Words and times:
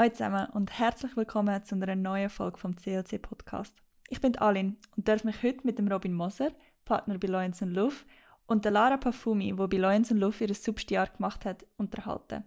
Hallo 0.00 0.12
zusammen 0.12 0.48
und 0.54 0.78
herzlich 0.78 1.14
willkommen 1.14 1.62
zu 1.62 1.74
einer 1.74 1.94
neuen 1.94 2.30
Folge 2.30 2.56
vom 2.56 2.74
CLC 2.74 3.20
Podcast. 3.20 3.82
Ich 4.08 4.22
bin 4.22 4.34
Alin 4.38 4.78
und 4.96 5.06
darf 5.06 5.24
mich 5.24 5.42
heute 5.42 5.60
mit 5.64 5.78
dem 5.78 5.92
Robin 5.92 6.14
Moser, 6.14 6.52
Partner 6.86 7.18
bei 7.18 7.28
Loyens 7.28 7.60
Luff, 7.60 8.06
und 8.46 8.64
der 8.64 8.72
Lara 8.72 8.96
Parfumi, 8.96 9.58
wo 9.58 9.68
bei 9.68 9.76
Loyens 9.76 10.10
Luff 10.10 10.40
ihr 10.40 10.54
Substiar 10.54 11.08
gemacht 11.08 11.44
hat, 11.44 11.66
unterhalten. 11.76 12.44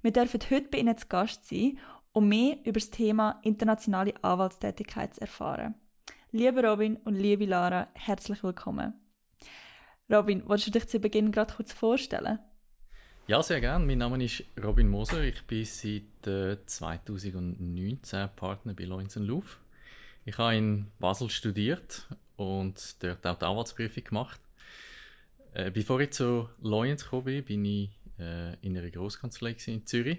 Wir 0.00 0.10
dürfen 0.10 0.40
heute 0.50 0.68
bei 0.70 0.78
Ihnen 0.78 0.96
zu 0.96 1.06
Gast 1.06 1.46
sein, 1.46 1.78
um 2.12 2.30
mehr 2.30 2.56
über 2.64 2.80
das 2.80 2.88
Thema 2.88 3.40
internationale 3.42 4.14
Anwaltstätigkeit 4.22 5.16
zu 5.16 5.20
erfahren. 5.20 5.74
Liebe 6.32 6.66
Robin 6.66 6.96
und 7.04 7.14
liebe 7.14 7.44
Lara, 7.44 7.88
herzlich 7.92 8.42
willkommen. 8.42 8.94
Robin, 10.10 10.48
wolltest 10.48 10.68
du 10.68 10.70
dich 10.70 10.88
zu 10.88 10.98
Beginn 10.98 11.30
gerade 11.30 11.52
kurz 11.52 11.74
vorstellen? 11.74 12.38
Ja, 13.30 13.44
sehr 13.44 13.60
gerne. 13.60 13.86
Mein 13.86 13.98
Name 13.98 14.24
ist 14.24 14.42
Robin 14.60 14.88
Moser. 14.88 15.22
Ich 15.22 15.44
bin 15.44 15.64
seit 15.64 16.26
äh, 16.26 16.56
2019 16.66 18.28
Partner 18.34 18.74
bei 18.74 18.82
Loyens 18.82 19.14
Louvre. 19.14 19.56
Ich 20.24 20.36
habe 20.36 20.56
in 20.56 20.90
Basel 20.98 21.30
studiert 21.30 22.08
und 22.34 22.96
dort 23.00 23.24
auch 23.24 23.38
die 23.38 23.44
Anwaltsprüfung 23.44 24.02
gemacht. 24.02 24.40
Äh, 25.52 25.70
bevor 25.70 26.00
ich 26.00 26.10
zu 26.10 26.48
Loyens 26.60 27.04
gekommen 27.04 27.26
bin, 27.26 27.44
bin 27.44 27.64
ich 27.64 27.90
äh, 28.18 28.56
in 28.66 28.76
einer 28.76 28.90
Großkanzlei 28.90 29.54
in 29.66 29.86
Zürich. 29.86 30.18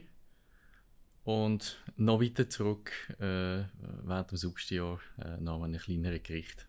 Und 1.25 1.83
noch 1.97 2.21
weiter 2.21 2.49
zurück, 2.49 2.93
äh, 3.19 3.65
während 4.05 4.31
dem 4.31 4.37
Substijahr, 4.37 5.01
äh, 5.17 5.35
noch 5.35 5.57
an 5.57 5.73
einem 5.73 5.81
kleineren 5.81 6.23
Gericht. 6.23 6.65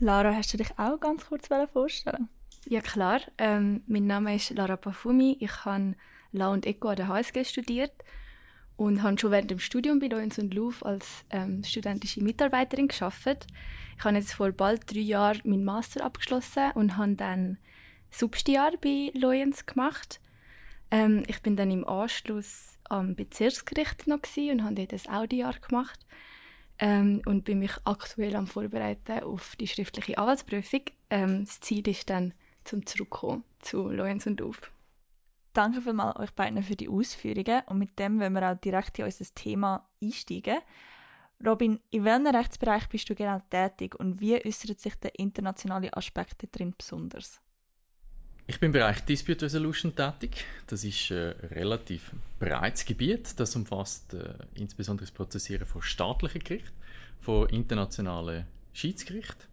Lara, 0.00 0.34
hast 0.34 0.52
du 0.52 0.56
dich 0.56 0.76
auch 0.76 0.98
ganz 0.98 1.24
kurz 1.24 1.46
vorstellen 1.72 2.30
Ja, 2.68 2.80
klar. 2.80 3.20
Ähm, 3.38 3.82
mein 3.86 4.06
Name 4.06 4.34
ist 4.34 4.50
Lara 4.50 4.76
Parfumi. 4.76 5.36
Ich 5.40 5.64
habe 5.64 5.94
La 6.32 6.48
und 6.48 6.66
Eco 6.66 6.88
an 6.88 6.96
der 6.96 7.08
HSG 7.08 7.44
studiert 7.44 7.92
und 8.76 9.02
habe 9.02 9.18
schon 9.18 9.30
während 9.30 9.50
dem 9.50 9.58
Studium 9.58 10.00
bei 10.00 10.08
Loyens 10.08 10.38
und 10.38 10.52
Louvre 10.52 10.84
als 10.84 11.24
ähm, 11.30 11.62
studentische 11.64 12.22
Mitarbeiterin 12.22 12.88
geschafft. 12.88 13.46
Ich 13.96 14.04
habe 14.04 14.16
jetzt 14.16 14.34
vor 14.34 14.50
bald 14.52 14.92
drei 14.92 15.00
Jahren 15.00 15.40
meinen 15.44 15.64
Master 15.64 16.04
abgeschlossen 16.04 16.72
und 16.74 16.96
habe 16.96 17.14
dann 17.14 17.58
Substiar 18.10 18.72
bei 18.80 19.12
Loyens 19.14 19.64
gemacht. 19.66 20.20
Ähm, 20.90 21.22
ich 21.26 21.40
bin 21.42 21.56
dann 21.56 21.70
im 21.70 21.86
Anschluss 21.86 22.78
am 22.84 23.14
Bezirksgericht 23.14 24.06
noch 24.06 24.20
und 24.36 24.64
habe 24.64 24.74
dort 24.74 24.92
ein 24.92 25.14
Audi-Jahr 25.14 25.54
gemacht 25.54 26.06
ähm, 26.78 27.22
und 27.26 27.44
bin 27.44 27.58
mich 27.58 27.72
aktuell 27.84 28.36
am 28.36 28.46
Vorbereiten 28.46 29.22
auf 29.22 29.56
die 29.56 29.66
schriftliche 29.66 30.18
Anwaltsprüfung. 30.18 30.82
Ähm, 31.10 31.44
das 31.44 31.60
Ziel 31.60 31.86
ist 31.88 32.10
dann 32.10 32.34
zum 32.64 32.84
Zurückkommen 32.84 33.44
zu 33.60 33.88
Loyens 33.88 34.26
und 34.26 34.40
Louvre. 34.40 34.68
Danke 35.52 35.80
vielmals 35.80 36.18
euch 36.18 36.32
beiden 36.32 36.62
für 36.62 36.76
die 36.76 36.88
Ausführungen 36.88 37.62
und 37.66 37.78
mit 37.78 37.98
dem 37.98 38.20
wollen 38.20 38.34
wir 38.34 38.52
auch 38.52 38.58
direkt 38.58 38.98
in 38.98 39.06
unser 39.06 39.24
Thema 39.34 39.88
einsteigen. 40.02 40.58
Robin, 41.44 41.80
in 41.90 42.04
welchem 42.04 42.26
Rechtsbereich 42.26 42.88
bist 42.88 43.08
du 43.08 43.14
genau 43.14 43.40
tätig 43.50 43.94
und 43.94 44.20
wie 44.20 44.34
äußert 44.44 44.80
sich 44.80 44.94
der 44.96 45.18
internationale 45.18 45.94
Aspekt 45.94 46.46
darin 46.52 46.74
besonders? 46.76 47.40
Ich 48.48 48.60
bin 48.60 48.68
im 48.68 48.72
Bereich 48.72 49.04
Dispute 49.04 49.44
Resolution 49.44 49.96
tätig. 49.96 50.44
Das 50.68 50.84
ist 50.84 51.10
ein 51.10 51.34
relativ 51.50 52.12
breites 52.38 52.84
Gebiet. 52.84 53.40
Das 53.40 53.56
umfasst 53.56 54.14
äh, 54.14 54.34
insbesondere 54.54 55.04
das 55.04 55.10
Prozessieren 55.10 55.66
von 55.66 55.82
staatlichen 55.82 56.44
Gerichten, 56.44 56.70
von 57.20 57.48
internationalen 57.48 58.46
Schiedsgerichten 58.72 59.48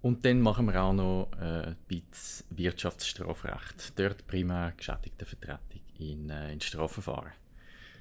und 0.00 0.24
dann 0.24 0.40
machen 0.40 0.66
wir 0.66 0.80
auch 0.80 0.92
noch 0.92 1.28
äh, 1.40 1.74
ein 1.90 2.02
Wirtschaftsstrafrecht. 2.50 3.98
Dort 3.98 4.24
primär 4.28 4.74
Geschädigtenvertretung 4.76 5.80
in, 5.98 6.30
äh, 6.30 6.52
in 6.52 6.60
Strafverfahren. 6.60 7.32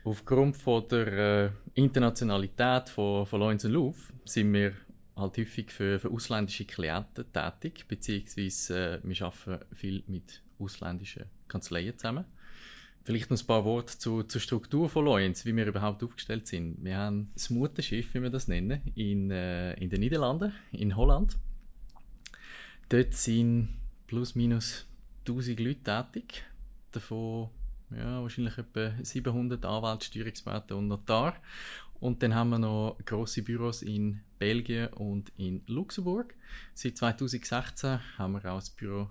Aufgrund 0.03 0.57
von 0.57 0.88
der 0.89 1.07
äh, 1.07 1.50
Internationalität 1.73 2.89
von, 2.89 3.25
von 3.25 3.39
Loyens 3.39 3.63
Louvre 3.63 4.13
sind 4.25 4.53
wir 4.53 4.73
halt 5.15 5.37
häufig 5.37 5.71
für, 5.71 5.99
für 5.99 6.11
ausländische 6.11 6.65
Klienten 6.65 7.25
tätig, 7.31 7.85
beziehungsweise 7.87 9.01
äh, 9.03 9.07
wir 9.07 9.25
arbeiten 9.25 9.75
viel 9.75 10.03
mit 10.07 10.41
ausländischen 10.59 11.25
Kanzleien 11.47 11.97
zusammen. 11.97 12.25
Vielleicht 13.03 13.29
noch 13.29 13.39
ein 13.39 13.45
paar 13.45 13.65
Worte 13.65 13.97
zu, 13.97 14.23
zur 14.23 14.41
Struktur 14.41 14.89
von 14.89 15.05
Loyens, 15.05 15.45
wie 15.45 15.55
wir 15.55 15.67
überhaupt 15.67 16.03
aufgestellt 16.03 16.47
sind. 16.47 16.83
Wir 16.83 16.97
haben 16.97 17.29
das 17.35 17.51
Mutterschiff, 17.51 18.13
wie 18.15 18.21
wir 18.21 18.31
das 18.31 18.47
nennen, 18.47 18.81
in, 18.95 19.29
äh, 19.29 19.73
in 19.75 19.89
den 19.89 19.99
Niederlanden, 19.99 20.53
in 20.71 20.95
Holland. 20.95 21.37
Dort 22.89 23.13
sind 23.13 23.69
plus 24.07 24.35
minus 24.35 24.87
1000 25.27 25.59
Leute 25.59 25.83
tätig, 25.83 26.43
davon 26.91 27.49
ja, 27.91 28.21
wahrscheinlich 28.21 28.57
etwa 28.57 28.91
700 29.01 29.63
Anwälte, 29.65 30.05
Steuerexperten 30.05 30.75
und 30.77 30.87
Notar. 30.87 31.35
Und 32.00 32.22
dann 32.22 32.35
haben 32.35 32.50
wir 32.50 32.59
noch 32.59 32.97
grosse 33.06 33.41
Büros 33.41 33.81
in 33.81 34.22
Belgien 34.38 34.88
und 34.94 35.31
in 35.38 35.63
Luxemburg. 35.67 36.35
Seit 36.73 36.97
2016 36.97 38.00
haben 38.17 38.33
wir 38.33 38.45
auch 38.51 38.61
ein 38.61 38.75
Büro 38.78 39.09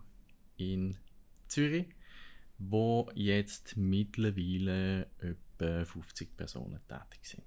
in 0.56 0.96
Zürich, 1.48 1.86
wo 2.58 3.10
jetzt 3.14 3.76
mittlerweile 3.76 5.08
etwa 5.18 5.84
50 5.84 6.36
Personen 6.36 6.80
tätig 6.86 7.20
sind. 7.22 7.44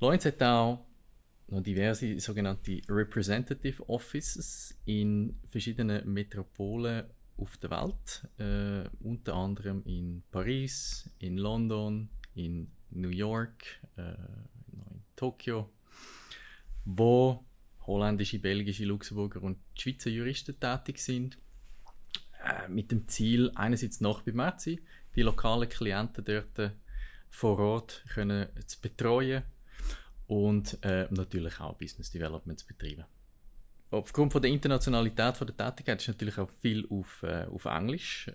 Lorenz 0.00 0.24
hat 0.24 0.42
auch 0.42 0.86
noch 1.48 1.62
diverse 1.62 2.18
sogenannte 2.20 2.80
Representative 2.88 3.88
Offices 3.88 4.78
in 4.84 5.38
verschiedenen 5.44 6.10
Metropolen 6.12 7.04
auf 7.36 7.56
der 7.56 7.70
Welt, 7.70 8.28
äh, 8.38 8.88
unter 9.02 9.34
anderem 9.34 9.82
in 9.84 10.22
Paris, 10.30 11.10
in 11.18 11.38
London, 11.38 12.10
in 12.34 12.70
New 12.90 13.08
York, 13.08 13.80
äh, 13.96 14.14
Tokio, 15.20 15.68
wo 16.86 17.44
holländische, 17.86 18.38
belgische, 18.38 18.86
Luxemburger 18.86 19.42
und 19.42 19.58
Schweizer 19.78 20.08
Juristen 20.08 20.58
tätig 20.58 20.98
sind, 20.98 21.36
äh, 22.42 22.68
mit 22.68 22.90
dem 22.90 23.06
Ziel, 23.06 23.52
einerseits 23.54 24.00
noch 24.00 24.22
beim 24.22 24.58
zu 24.58 24.70
sein, 24.70 24.80
die 25.14 25.22
lokalen 25.22 25.68
Klienten 25.68 26.24
dort 26.24 26.72
vor 27.28 27.58
Ort 27.58 28.02
können 28.14 28.48
zu 28.66 28.80
betreuen 28.80 29.42
und 30.26 30.78
äh, 30.82 31.06
natürlich 31.10 31.60
auch 31.60 31.76
Business 31.76 32.10
Development 32.10 32.58
zu 32.58 32.66
betreiben. 32.66 33.04
Aufgrund 33.90 34.32
von 34.32 34.40
der 34.40 34.50
Internationalität 34.50 35.36
von 35.36 35.46
der 35.48 35.56
Tätigkeit 35.56 36.00
ist 36.00 36.08
natürlich 36.08 36.38
auch 36.38 36.48
viel 36.48 36.86
auf, 36.88 37.22
äh, 37.24 37.44
auf 37.44 37.66
Englisch. 37.66 38.30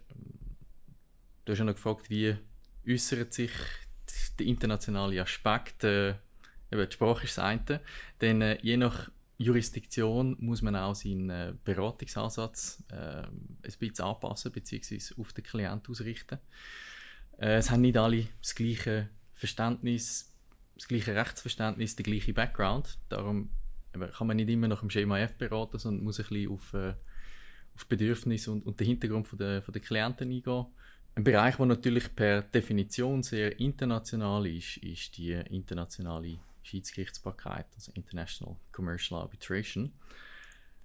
Du 1.46 1.52
hast 1.52 1.60
ja 1.60 1.66
noch 1.66 1.74
gefragt, 1.74 2.12
wie 2.12 2.36
äußert 2.88 3.34
sich 3.34 3.52
der 4.38 4.46
internationale 4.46 5.22
Aspekt, 5.22 5.84
äh, 5.84 6.16
die 6.72 6.92
Sprache 6.92 7.26
ist 7.26 7.38
das 7.38 7.46
eine, 7.46 7.82
denn 8.22 8.42
äh, 8.42 8.58
je 8.62 8.78
nach 8.78 9.10
Jurisdiktion 9.38 10.38
muss 10.40 10.62
man 10.62 10.76
auch 10.76 10.96
seinen 10.96 11.30
äh, 11.30 11.54
Beratungsansatz 11.64 12.84
äh, 12.90 13.24
ein 13.24 13.58
bisschen 13.62 14.06
anpassen 14.06 14.52
bzw. 14.52 15.00
auf 15.20 15.34
den 15.34 15.44
Klienten 15.44 15.92
ausrichten. 15.92 16.40
Äh, 17.38 17.58
es 17.58 17.70
haben 17.70 17.82
nicht 17.82 17.98
alle 17.98 18.28
das 18.42 18.56
gleiche 18.56 19.10
Verständnis 19.34 20.36
das 20.76 20.88
gleiche 20.88 21.16
Rechtsverständnis, 21.16 21.96
der 21.96 22.04
gleiche 22.04 22.34
Background. 22.34 23.00
Darum 23.10 23.50
kann 23.94 24.28
man 24.28 24.36
nicht 24.36 24.50
immer 24.50 24.68
nach 24.68 24.82
dem 24.82 24.90
Schema 24.90 25.20
F 25.20 25.36
beraten, 25.36 25.80
sondern 25.80 26.04
muss 26.04 26.20
ein 26.20 26.26
bisschen 26.28 26.52
auf, 26.52 26.74
äh, 26.74 26.94
auf 27.76 27.86
Bedürfnisse 27.88 28.52
und, 28.52 28.66
und 28.66 28.80
den 28.80 28.88
Hintergrund 28.88 29.28
von 29.28 29.40
der, 29.40 29.62
von 29.62 29.72
der 29.72 29.82
Klienten 29.82 30.30
eingehen. 30.32 30.66
Ein 31.16 31.24
Bereich, 31.24 31.56
der 31.56 31.66
natürlich 31.66 32.14
per 32.14 32.42
Definition 32.42 33.24
sehr 33.24 33.58
international 33.58 34.46
ist, 34.48 34.78
ist 34.78 35.18
die 35.18 35.32
internationale 35.32 36.40
Schiedsgerichtsbarkeit, 36.66 37.68
also 37.76 37.92
International 37.94 38.58
Commercial 38.72 39.22
Arbitration. 39.22 39.92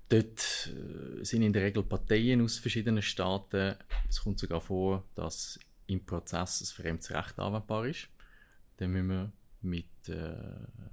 Dort 0.08 0.68
äh, 0.68 1.24
sind 1.24 1.42
in 1.42 1.52
der 1.52 1.62
Regel 1.62 1.84
Parteien 1.84 2.42
aus 2.42 2.58
verschiedenen 2.58 3.02
Staaten. 3.02 3.76
Es 4.08 4.22
kommt 4.22 4.40
sogar 4.40 4.60
vor, 4.60 5.04
dass 5.14 5.58
im 5.86 6.04
Prozess 6.04 6.60
ein 6.60 6.66
fremdes 6.66 7.10
Recht 7.10 7.38
anwendbar 7.38 7.86
ist. 7.86 8.08
Dann 8.76 8.90
müssen 8.90 9.08
wir 9.08 9.32
mit, 9.62 10.08
äh, 10.08 10.34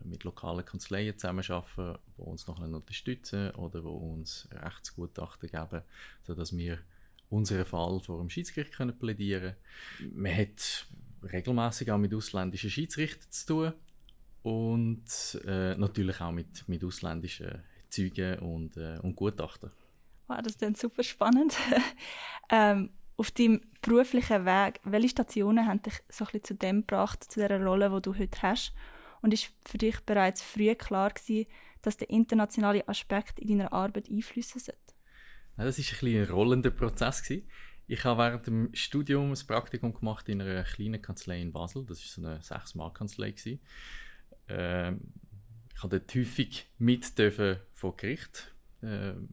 mit 0.04 0.24
lokalen 0.24 0.66
Kanzleien 0.66 1.18
zusammenarbeiten, 1.18 1.98
die 2.18 2.22
uns 2.22 2.46
noch 2.48 2.60
unterstützen 2.60 3.52
oder 3.52 3.82
die 3.82 3.88
uns 3.88 4.48
Rechtsgutachten 4.52 5.50
geben, 5.50 5.82
sodass 6.24 6.56
wir 6.56 6.80
unseren 7.30 7.66
Fall 7.66 8.00
vor 8.00 8.20
dem 8.20 8.30
Schiedsgericht 8.30 8.74
können 8.74 8.98
plädieren 8.98 9.56
können. 9.98 10.22
Man 10.22 10.38
hat 10.38 10.86
regelmäßig 11.24 11.92
auch 11.92 11.98
mit 11.98 12.14
ausländischen 12.14 12.70
Schiedsrichtern 12.70 13.32
zu 13.32 13.46
tun 13.48 13.74
und 14.48 15.42
äh, 15.46 15.76
natürlich 15.76 16.22
auch 16.22 16.32
mit, 16.32 16.70
mit 16.70 16.82
ausländischen 16.82 17.64
Zeugen 17.90 18.40
und, 18.40 18.78
äh, 18.78 18.98
und 19.02 19.14
Gutachten. 19.14 19.72
Wow, 20.28 20.40
das 20.42 20.56
ist 20.56 20.80
super 20.80 21.04
spannend. 21.04 21.58
ähm, 22.50 22.92
auf 23.18 23.32
deinem 23.32 23.60
beruflichen 23.82 24.46
Weg, 24.46 24.80
welche 24.86 25.10
Stationen 25.10 25.68
haben 25.68 25.82
dich 25.82 25.96
so 26.08 26.24
ein 26.24 26.32
bisschen 26.32 26.44
zu 26.46 26.56
dem 26.56 26.88
gebracht, 26.88 27.26
zu 27.30 27.46
der 27.46 27.62
Rolle, 27.62 27.90
die 27.90 28.02
du 28.02 28.18
heute 28.18 28.42
hast? 28.42 28.74
Und 29.22 29.34
ist 29.34 29.52
für 29.66 29.80
dich 29.80 30.00
bereits 30.02 30.42
früh 30.42 30.74
klar 30.76 31.10
gewesen, 31.10 31.50
dass 31.82 31.98
der 31.98 32.10
internationale 32.10 32.88
Aspekt 32.88 33.40
in 33.40 33.50
deiner 33.50 33.74
Arbeit 33.74 34.10
einflüssen 34.10 34.62
sollte? 34.62 34.94
Ja, 35.58 35.66
das 35.66 35.78
war 35.78 36.08
ein, 36.08 36.16
ein 36.16 36.30
rollender 36.30 36.72
Prozess. 36.72 37.22
Gewesen. 37.22 37.50
Ich 37.88 38.06
habe 38.06 38.22
während 38.22 38.48
dem 38.48 38.70
Studium 38.74 39.32
ein 39.32 39.48
Praktikum 39.48 39.94
gemacht 39.94 40.30
in 40.30 40.42
einer 40.42 40.64
kleinen 40.64 41.02
Kanzlei 41.02 41.42
in 41.42 41.52
Basel. 41.52 41.86
Das 41.86 42.00
war 42.00 42.08
so 42.08 42.26
eine 42.26 42.42
sechs 42.42 42.76
mann 42.76 42.94
kanzlei 42.94 43.34
Ähm, 44.50 45.02
ich 45.76 45.84
habe 45.84 46.00
dort 46.00 46.16
häufig 46.16 46.68
mit 46.78 47.18
dürfen 47.18 47.58
vor 47.74 47.96
Gericht. 47.96 48.54
Ähm, 48.82 49.30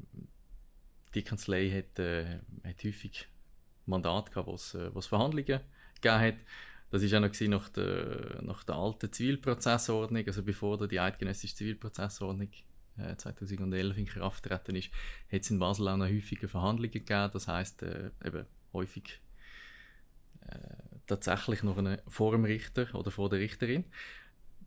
die 1.14 1.22
Kanzlei 1.22 1.70
hat, 1.70 1.98
äh, 1.98 2.40
hat 2.64 2.84
häufig 2.84 3.28
Mandat 3.86 4.30
gehabt, 4.30 4.48
wo 4.48 4.54
es, 4.54 4.74
äh, 4.74 4.94
wo 4.94 4.98
es 4.98 5.06
Verhandlungen 5.06 5.44
gegeben 5.46 6.20
hat. 6.20 6.36
Das 6.90 7.02
war 7.02 7.18
auch 7.18 7.22
noch 7.22 7.48
nach 7.48 7.68
der, 7.70 8.42
nach 8.42 8.64
der 8.64 8.74
alten 8.76 9.12
Zivilprozessordnung, 9.12 10.26
also 10.26 10.42
bevor 10.42 10.86
die 10.86 11.00
eidgenössische 11.00 11.56
Zivilprozessordnung 11.56 12.50
2011 13.16 13.96
äh, 13.96 14.00
in 14.00 14.06
Kraft 14.06 14.42
getreten 14.42 14.76
ist, 14.76 14.90
hat 15.32 15.40
es 15.40 15.50
in 15.50 15.58
Basel 15.58 15.88
auch 15.88 15.96
noch 15.96 16.06
häufige 16.06 16.48
Verhandlungen 16.48 16.92
gegeben. 16.92 17.30
Das 17.32 17.48
heisst, 17.48 17.82
äh, 17.82 18.10
eben 18.24 18.46
häufig 18.72 19.20
äh, 20.48 20.58
tatsächlich 21.06 21.62
noch 21.62 21.78
eine, 21.78 22.02
vor 22.06 22.32
dem 22.32 22.44
Richter 22.44 22.94
oder 22.94 23.10
vor 23.10 23.28
der 23.28 23.40
Richterin. 23.40 23.84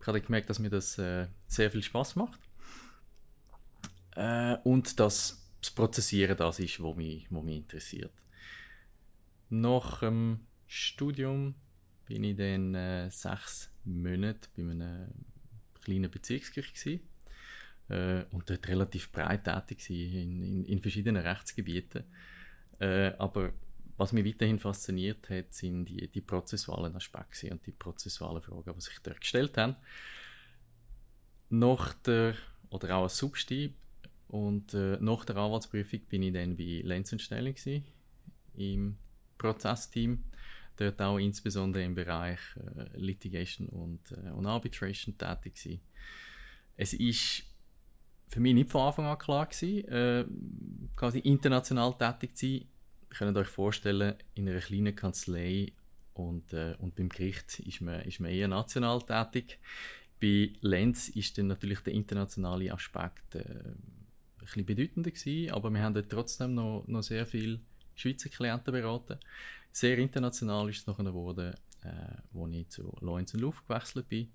Ich 0.00 0.06
habe 0.06 0.20
gemerkt, 0.20 0.48
dass 0.50 0.58
mir 0.58 0.70
das 0.70 0.98
äh, 0.98 1.26
sehr 1.46 1.70
viel 1.70 1.82
Spaß 1.82 2.16
macht. 2.16 2.40
Äh, 4.16 4.56
und 4.64 4.98
dass 5.00 5.44
das 5.60 5.70
Prozessieren 5.70 6.36
das 6.36 6.58
ist, 6.58 6.82
was 6.82 6.96
mich, 6.96 7.26
was 7.30 7.44
mich 7.44 7.56
interessiert. 7.56 8.12
Nach 9.50 10.00
dem 10.00 10.40
Studium 10.66 11.54
bin 12.06 12.24
ich 12.24 12.36
dann 12.36 12.74
äh, 12.74 13.10
sechs 13.10 13.70
Monate 13.84 14.48
bei 14.56 14.62
einem 14.62 15.08
kleinen 15.82 16.10
Bezirksgericht 16.10 16.74
gewesen 16.74 17.00
äh, 17.88 18.24
und 18.30 18.48
dort 18.50 18.68
relativ 18.68 19.10
breit 19.10 19.44
tätig 19.44 19.88
in, 19.90 20.42
in, 20.42 20.64
in 20.64 20.80
verschiedenen 20.80 21.22
Rechtsgebieten. 21.22 22.04
Äh, 22.78 23.12
aber 23.18 23.52
was 23.98 24.12
mich 24.12 24.24
weiterhin 24.24 24.60
fasziniert 24.60 25.28
hat, 25.28 25.52
sind 25.52 25.86
die, 25.86 26.08
die 26.08 26.20
prozessualen 26.20 26.94
Aspekte 26.94 27.50
und 27.50 27.66
die 27.66 27.72
prozessualen 27.72 28.40
Fragen, 28.40 28.72
die 28.74 28.80
sich 28.80 28.98
dort 29.02 29.20
gestellt 29.20 29.56
haben. 29.58 29.76
Nach 31.50 31.94
der, 31.94 32.34
oder 32.70 32.96
auch 32.96 33.02
als 33.02 33.18
Substi 33.18 33.74
und 34.28 34.72
äh, 34.72 34.98
nach 35.00 35.24
der 35.24 35.36
Anwaltsprüfung 35.36 36.00
bin 36.08 36.22
ich 36.22 36.32
dann 36.32 36.56
bei 36.56 36.80
Lenz 36.84 37.12
und 37.12 37.20
Stelling 37.20 37.56
im 38.54 38.96
Prozessteam. 39.36 40.22
Dort 40.76 41.02
auch 41.02 41.18
insbesondere 41.18 41.82
im 41.82 41.96
Bereich 41.96 42.38
äh, 42.56 42.96
Litigation 42.96 43.68
und, 43.68 44.12
äh, 44.12 44.30
und 44.30 44.46
Arbitration 44.46 45.18
tätig 45.18 45.56
gewesen. 45.56 45.80
Es 46.76 46.92
ist 46.92 47.42
für 48.28 48.38
mich 48.38 48.54
nicht 48.54 48.70
von 48.70 48.82
Anfang 48.82 49.06
an 49.06 49.18
klar 49.18 49.46
gewesen, 49.46 49.88
äh, 49.88 50.24
quasi 50.94 51.18
international 51.18 51.98
tätig 51.98 52.36
zu 52.36 52.46
sein. 52.46 52.68
Könnt 53.10 53.36
euch 53.36 53.48
vorstellen, 53.48 54.14
in 54.34 54.48
einer 54.48 54.60
kleinen 54.60 54.94
Kanzlei 54.94 55.72
und, 56.14 56.52
äh, 56.52 56.74
und 56.78 56.94
beim 56.96 57.08
Gericht 57.08 57.60
ist 57.60 57.80
man, 57.80 58.02
ist 58.02 58.20
man 58.20 58.30
eher 58.30 58.48
national 58.48 59.00
tätig. 59.02 59.58
Bei 60.20 60.50
Lenz 60.60 61.08
ist 61.08 61.38
dann 61.38 61.46
natürlich 61.46 61.80
der 61.80 61.94
internationale 61.94 62.72
Aspekt 62.72 63.36
äh, 63.36 63.38
ein 63.38 63.76
bisschen 64.40 64.66
bedeutender 64.66 65.10
gewesen, 65.10 65.52
aber 65.52 65.70
wir 65.70 65.82
haben 65.82 65.94
dort 65.94 66.10
trotzdem 66.10 66.54
noch, 66.54 66.84
noch 66.86 67.02
sehr 67.02 67.26
viele 67.26 67.60
Schweizer 67.94 68.28
Klienten 68.28 68.72
beraten. 68.72 69.18
Sehr 69.72 69.98
international 69.98 70.68
ist 70.70 70.78
es 70.78 70.86
nachher 70.86 71.04
geworden, 71.04 71.54
äh, 71.82 72.38
als 72.38 72.54
ich 72.54 72.68
zu 72.68 72.96
Lorenz 73.00 73.32
Luft 73.34 73.66
gewechselt 73.68 74.08
bin. 74.08 74.32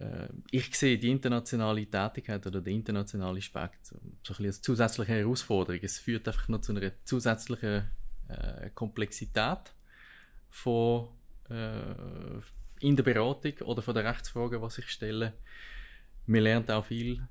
Äh, 0.00 0.28
ich 0.50 0.74
sehe 0.76 0.98
die 0.98 1.10
internationale 1.10 1.86
Tätigkeit 1.86 2.46
oder 2.46 2.60
den 2.60 2.76
internationalen 2.76 3.36
Aspekt 3.38 3.86
so, 3.86 3.96
ein 3.96 4.18
bisschen 4.22 4.46
als 4.46 4.62
zusätzliche 4.62 5.12
Herausforderung. 5.12 5.80
Es 5.82 5.98
führt 5.98 6.26
einfach 6.26 6.48
noch 6.48 6.62
zu 6.62 6.72
einer 6.74 6.92
zusätzlichen 7.04 7.84
äh, 8.28 8.70
Komplexität 8.70 9.74
von, 10.48 11.08
äh, 11.50 12.40
in 12.80 12.96
der 12.96 13.02
Beratung 13.02 13.52
oder 13.66 13.82
von 13.82 13.94
der 13.94 14.04
Rechtsfragen, 14.04 14.60
die 14.60 14.70
sich 14.70 14.88
stellen. 14.88 15.32
Man 16.26 16.42
lernt 16.42 16.70
auch 16.70 16.86
viel, 16.86 17.28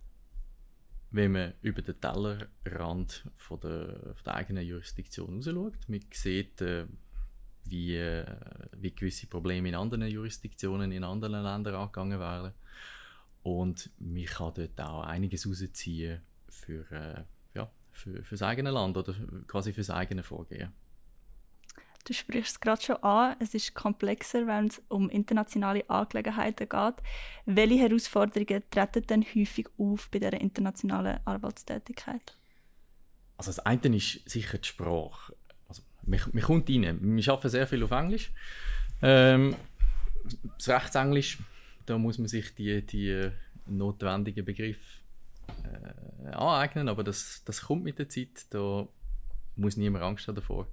wenn 1.11 1.31
man 1.31 1.53
über 1.61 1.81
den 1.81 1.99
Tellerrand 1.99 3.25
von 3.35 3.59
der, 3.61 4.13
von 4.13 4.23
der 4.25 4.35
eigenen 4.35 4.65
Jurisdiktion 4.65 5.37
raus 5.37 5.45
schaut. 5.45 5.89
Man 5.89 6.01
sieht, 6.11 6.61
äh, 6.61 6.85
wie, 7.65 7.95
äh, 7.95 8.25
wie 8.77 8.91
gewisse 8.91 9.27
Probleme 9.27 9.69
in 9.69 9.75
anderen 9.75 10.07
Jurisdiktionen, 10.07 10.91
in 10.91 11.03
anderen 11.03 11.43
Ländern 11.43 11.75
angegangen 11.75 12.19
werden. 12.19 12.53
Und 13.43 13.89
man 13.99 14.25
kann 14.25 14.53
dort 14.55 14.81
auch 14.81 15.03
einiges 15.03 15.47
rausziehen 15.47 16.21
für, 16.49 16.91
äh, 16.91 17.23
ja, 17.53 17.71
für, 17.91 18.23
für 18.23 18.35
das 18.35 18.41
eigene 18.41 18.71
Land 18.71 18.97
oder 18.97 19.13
quasi 19.47 19.71
für 19.73 19.81
das 19.81 19.89
eigene 19.89 20.23
Vorgehen. 20.23 20.71
Du 22.05 22.13
sprichst 22.13 22.51
es 22.53 22.59
gerade 22.59 22.81
schon 22.81 22.95
an, 22.97 23.35
es 23.39 23.53
ist 23.53 23.75
komplexer, 23.75 24.47
wenn 24.47 24.67
es 24.67 24.81
um 24.87 25.09
internationale 25.09 25.87
Angelegenheiten 25.89 26.67
geht. 26.67 26.95
Welche 27.45 27.79
Herausforderungen 27.79 28.63
treten 28.71 29.05
denn 29.05 29.23
häufig 29.35 29.67
auf 29.77 30.09
bei 30.09 30.19
dieser 30.19 30.39
internationalen 30.39 31.19
Arbeitstätigkeit? 31.25 32.35
Also 33.37 33.51
das 33.51 33.59
eine 33.59 33.95
ist 33.95 34.27
sicher 34.29 34.57
die 34.57 34.67
Sprache 34.67 35.35
man, 36.09 36.19
man 36.33 36.43
kommt 36.43 36.69
rein. 36.69 36.99
Wir 37.01 37.31
arbeiten 37.31 37.49
sehr 37.49 37.67
viel 37.67 37.83
auf 37.83 37.91
Englisch. 37.91 38.31
Ähm, 39.01 39.55
das 40.57 40.69
Rechtsenglisch, 40.69 41.37
da 41.85 41.97
muss 41.97 42.17
man 42.17 42.27
sich 42.27 42.53
die, 42.55 42.85
die 42.85 43.29
notwendigen 43.67 44.43
Begriffe 44.43 44.81
äh, 45.63 46.29
aneignen, 46.31 46.89
aber 46.89 47.03
das, 47.03 47.43
das 47.45 47.61
kommt 47.61 47.83
mit 47.83 47.99
der 47.99 48.09
Zeit. 48.09 48.45
Da 48.49 48.87
muss 49.55 49.77
niemand 49.77 50.03
Angst 50.03 50.27
haben 50.27 50.35
davor. 50.35 50.67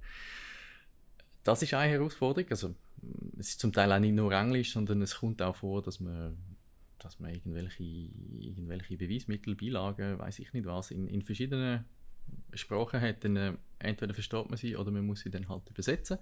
Das 1.43 1.61
ist 1.61 1.73
eine 1.73 1.91
Herausforderung. 1.91 2.49
Also, 2.49 2.75
es 3.39 3.49
ist 3.49 3.59
zum 3.59 3.71
Teil 3.71 3.91
auch 3.91 3.99
nicht 3.99 4.13
nur 4.13 4.31
Englisch, 4.33 4.73
sondern 4.73 5.01
es 5.01 5.15
kommt 5.15 5.41
auch 5.41 5.55
vor, 5.55 5.81
dass 5.81 5.99
man, 5.99 6.37
dass 6.99 7.19
man 7.19 7.31
irgendwelche, 7.31 7.83
irgendwelche 7.83 8.97
Beweismittel, 8.97 9.55
Beilagen, 9.55 10.19
weiß 10.19 10.39
ich 10.39 10.51
nicht 10.53 10.65
was, 10.65 10.91
in, 10.91 11.07
in 11.07 11.21
verschiedenen 11.21 11.85
Sprachen 12.53 13.01
hat, 13.01 13.23
dann 13.23 13.35
äh, 13.35 13.53
entweder 13.79 14.13
versteht 14.13 14.49
man 14.49 14.57
sie 14.57 14.75
oder 14.75 14.91
man 14.91 15.05
muss 15.05 15.21
sie 15.21 15.29
dann 15.29 15.47
halt 15.47 15.69
übersetzen. 15.69 16.17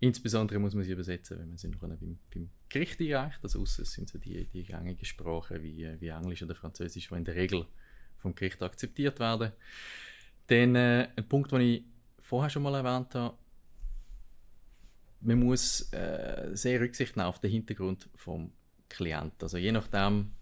Insbesondere 0.00 0.60
muss 0.60 0.74
man 0.74 0.84
sie 0.84 0.92
übersetzen, 0.92 1.38
wenn 1.40 1.48
man 1.48 1.58
sie 1.58 1.68
noch 1.68 1.80
beim, 1.80 2.18
beim 2.32 2.50
Gericht 2.68 3.00
einreicht. 3.00 3.40
Also 3.42 3.60
außer 3.60 3.82
es 3.82 3.92
sind 3.92 4.08
so 4.08 4.18
die, 4.18 4.44
die 4.46 4.62
gängigen 4.62 5.04
Sprachen 5.04 5.62
wie, 5.62 5.84
äh, 5.84 6.00
wie 6.00 6.08
Englisch 6.08 6.42
oder 6.42 6.54
Französisch, 6.54 7.08
die 7.08 7.14
in 7.14 7.24
der 7.24 7.34
Regel 7.34 7.66
vom 8.18 8.34
Gericht 8.34 8.62
akzeptiert 8.62 9.18
werden. 9.18 9.52
Dann 10.46 10.74
äh, 10.76 11.08
ein 11.16 11.28
Punkt, 11.28 11.50
den 11.52 11.60
ich 11.60 11.84
vorher 12.20 12.50
schon 12.50 12.62
mal 12.62 12.74
erwähnt 12.74 13.14
habe, 13.14 13.36
man 15.20 15.40
muss 15.40 15.92
äh, 15.92 16.50
sehr 16.52 16.80
Rücksicht 16.80 17.16
nehmen 17.16 17.26
auf 17.26 17.40
den 17.40 17.50
Hintergrund 17.50 18.08
vom 18.14 18.52
Klienten. 18.88 19.42
Also 19.42 19.58
je 19.58 19.72
nachdem, 19.72 20.32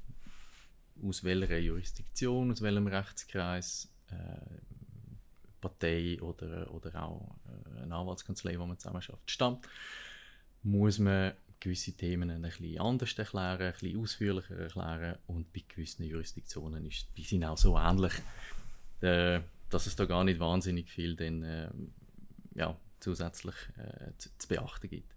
aus 1.03 1.25
welcher 1.25 1.59
Jurisdiktion, 1.59 2.53
aus 2.53 2.61
welchem 2.61 2.87
Rechtskreis 2.87 3.91
äh, 4.11 4.76
Partei 5.67 6.21
oder, 6.23 6.73
oder 6.73 7.03
auch 7.03 7.37
äh, 7.47 7.83
eine 7.83 7.95
Anwaltskanzlei, 7.95 8.59
wo 8.59 8.67
man 8.67 8.79
zusammen 8.79 9.03
schafft, 9.03 9.31
stammt, 9.31 9.69
muss 10.63 10.99
man 10.99 11.33
gewisse 11.59 11.93
Themen 11.93 12.31
ein 12.31 12.43
bisschen 12.43 12.79
anders 12.79 13.13
erklären, 13.19 13.63
ein 13.63 13.73
bisschen 13.73 13.99
ausführlicher 13.99 14.57
erklären 14.57 15.19
und 15.27 15.53
bei 15.53 15.63
gewissen 15.67 16.05
Jurisdiktionen 16.05 16.85
ist, 16.87 17.09
die 17.17 17.25
sind 17.25 17.45
auch 17.45 17.59
so 17.59 17.77
ähnlich, 17.77 18.13
äh, 19.01 19.41
dass 19.71 19.87
es 19.87 19.97
da 19.97 20.05
gar 20.05 20.23
nicht 20.23 20.39
wahnsinnig 20.39 20.89
viel 20.89 21.17
dann, 21.17 21.43
äh, 21.43 21.71
ja, 22.55 22.77
zusätzlich 23.01 23.57
äh, 23.77 24.13
zu, 24.19 24.49
beachten 24.49 24.89
gibt. 24.89 25.13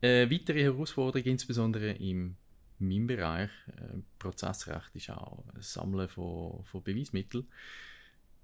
Eine 0.00 0.30
weitere 0.30 0.62
Herausforderung, 0.62 1.26
insbesondere 1.26 1.92
im 1.92 2.36
meinem 2.78 3.06
Bereich, 3.06 3.50
äh, 3.68 3.98
Prozessrecht, 4.18 4.94
ist 4.94 5.10
auch 5.10 5.44
das 5.54 5.72
Sammeln 5.72 6.08
von, 6.08 6.64
von 6.64 6.82
Beweismitteln 6.82 7.46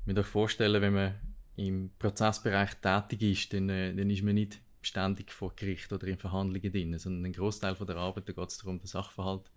mir 0.08 0.24
vorstellen, 0.24 0.80
wenn 0.80 0.94
man 0.94 1.14
im 1.56 1.90
Prozessbereich 1.98 2.74
tätig 2.76 3.22
ist, 3.22 3.52
dann, 3.52 3.68
äh, 3.68 3.94
dann 3.94 4.10
ist 4.10 4.22
man 4.22 4.34
nicht 4.34 4.60
ständig 4.80 5.32
vor 5.32 5.54
Gericht 5.54 5.92
oder 5.92 6.06
in 6.06 6.18
Verhandlungen 6.18 6.72
drin, 6.72 6.98
sondern 6.98 7.26
ein 7.26 7.32
Großteil 7.32 7.74
der 7.74 7.96
Arbeit 7.96 8.26
geht 8.26 8.38
es 8.38 8.58
darum, 8.58 8.78
den 8.78 8.86
Sachverhalt 8.86 9.50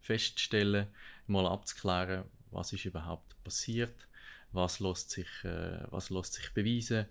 festzustellen, 0.00 0.86
mal 1.26 1.46
abzuklären, 1.46 2.24
was 2.50 2.72
ist 2.72 2.84
überhaupt 2.84 3.42
passiert, 3.42 4.06
was 4.52 4.78
lässt 4.78 5.10
sich, 5.10 5.28
äh, 5.44 5.84
was 5.90 6.10
lässt 6.10 6.34
sich 6.34 6.52
beweisen. 6.52 7.06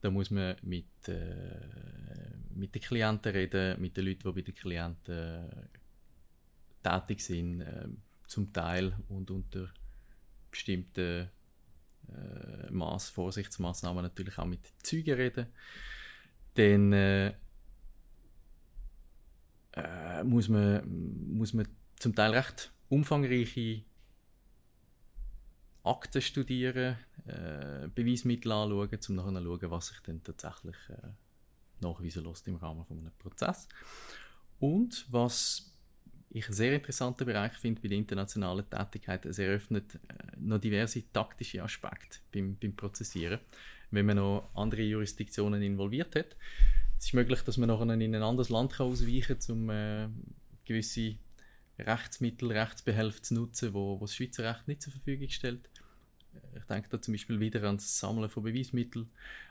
Da 0.00 0.10
muss 0.10 0.30
man 0.30 0.56
mit, 0.62 1.08
äh, 1.08 2.34
mit 2.54 2.74
den 2.74 2.82
Klienten 2.82 3.32
reden, 3.32 3.80
mit 3.80 3.96
den 3.96 4.04
Leuten, 4.04 4.28
die 4.28 4.32
bei 4.32 4.42
den 4.42 4.54
Klienten 4.54 5.14
äh, 5.14 5.68
tätig 6.82 7.20
sind, 7.20 7.62
äh, 7.62 7.88
zum 8.26 8.52
Teil 8.52 8.94
und 9.08 9.30
unter 9.30 9.72
bestimmten 10.50 11.30
äh, 12.14 12.70
Maß, 12.70 13.10
Vorsichtsmaßnahmen 13.10 14.02
natürlich 14.02 14.38
auch 14.38 14.46
mit 14.46 14.60
Zeugen 14.82 15.14
reden. 15.14 15.46
Dann 16.54 16.92
äh, 16.92 17.34
äh, 19.72 20.24
muss, 20.24 20.48
man, 20.48 20.82
muss 21.36 21.52
man 21.54 21.68
zum 21.96 22.14
Teil 22.14 22.32
recht 22.32 22.72
umfangreiche 22.88 23.82
Akten 25.84 26.20
studieren, 26.20 26.96
äh, 27.26 27.88
Beweismittel 27.94 28.52
anschauen, 28.52 28.72
um 28.72 28.78
nachher 28.80 29.00
zu 29.00 29.14
schauen, 29.14 29.70
was 29.70 29.86
sich 29.88 30.00
dann 30.00 30.22
tatsächlich 30.22 30.76
äh, 30.88 31.12
nachweisen 31.80 32.24
lässt 32.24 32.48
im 32.48 32.56
Rahmen 32.56 32.84
von 32.84 32.98
einem 32.98 33.12
Prozess. 33.18 33.68
Und 34.58 35.06
was 35.10 35.72
ich 36.38 36.46
einen 36.46 36.54
sehr 36.54 36.74
interessanten 36.74 37.26
Bereich 37.26 37.52
finde 37.52 37.80
bei 37.80 37.88
der 37.88 37.98
internationalen 37.98 38.68
Tätigkeit, 38.68 39.26
es 39.26 39.38
eröffnet 39.38 39.94
äh, 39.94 39.98
noch 40.38 40.58
diverse 40.58 41.10
taktische 41.12 41.62
Aspekte 41.62 42.18
beim, 42.32 42.56
beim 42.56 42.74
Prozessieren, 42.74 43.40
wenn 43.90 44.06
man 44.06 44.16
noch 44.16 44.50
andere 44.54 44.82
Jurisdiktionen 44.82 45.62
involviert 45.62 46.14
hat. 46.16 46.36
Es 46.98 47.06
ist 47.06 47.14
möglich, 47.14 47.42
dass 47.42 47.56
man 47.56 47.68
nachher 47.68 47.88
in 47.88 48.14
ein 48.14 48.22
anderes 48.22 48.48
Land 48.48 48.72
kann 48.72 48.86
ausweichen 48.86 49.38
kann, 49.38 49.56
um 49.56 49.70
äh, 49.70 50.08
gewisse 50.64 51.16
Rechtsmittel, 51.78 52.50
Rechtsbehelfe 52.50 53.22
zu 53.22 53.34
nutzen, 53.34 53.72
wo, 53.72 54.00
wo 54.00 54.04
das 54.04 54.14
Schweizer 54.14 54.44
Recht 54.44 54.66
nicht 54.66 54.82
zur 54.82 54.92
Verfügung 54.92 55.28
stellt. 55.28 55.68
Ich 56.56 56.64
denke 56.64 56.88
da 56.88 57.00
zum 57.00 57.14
Beispiel 57.14 57.40
wieder 57.40 57.62
an 57.64 57.76
das 57.76 57.98
Sammeln 57.98 58.28
von 58.28 58.42
Beweismitteln, 58.42 59.10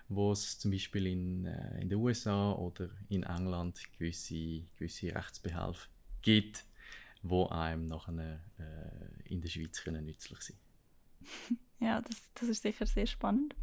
wo 0.09 0.31
es 0.31 0.59
zum 0.59 0.71
Beispiel 0.71 1.07
in, 1.07 1.45
äh, 1.45 1.81
in 1.81 1.89
den 1.89 1.97
USA 1.97 2.51
oder 2.51 2.89
in 3.09 3.23
England 3.23 3.81
gewisse, 3.97 4.61
gewisse 4.77 5.13
Rechtsbehelfe 5.13 5.87
gibt, 6.21 6.65
wo 7.23 7.47
einem 7.47 7.85
nachher 7.85 8.39
äh, 8.59 9.29
in 9.29 9.41
der 9.41 9.49
Schweiz 9.49 9.83
können 9.83 10.05
nützlich 10.05 10.39
sind. 10.41 10.59
Ja, 11.79 12.01
das, 12.01 12.23
das 12.33 12.49
ist 12.49 12.63
sicher 12.63 12.87
sehr 12.87 13.05
spannend. 13.05 13.55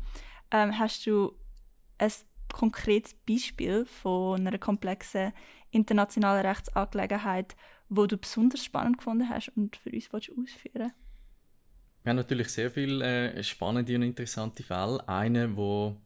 Ähm, 0.53 0.79
hast 0.79 1.05
du 1.05 1.37
ein 1.99 2.13
konkretes 2.53 3.15
Beispiel 3.29 3.85
von 3.85 4.47
einer 4.47 4.57
komplexen 4.59 5.33
internationalen 5.73 6.47
Rechtsangelegenheit, 6.47 7.57
wo 7.89 8.07
du 8.07 8.17
besonders 8.17 8.65
spannend 8.65 8.99
gefunden 8.99 9.29
hast 9.29 9.49
und 9.57 9.75
für 9.75 9.91
uns 9.91 10.11
ausführen 10.15 10.47
willst? 10.75 10.95
Wir 12.05 12.11
haben 12.11 12.17
natürlich 12.17 12.49
sehr 12.51 12.71
viele 12.71 13.33
äh, 13.33 13.43
spannende 13.43 13.97
und 13.97 14.03
interessante 14.03 14.63
Fälle. 14.63 15.07
Einer, 15.09 15.57
wo 15.57 15.97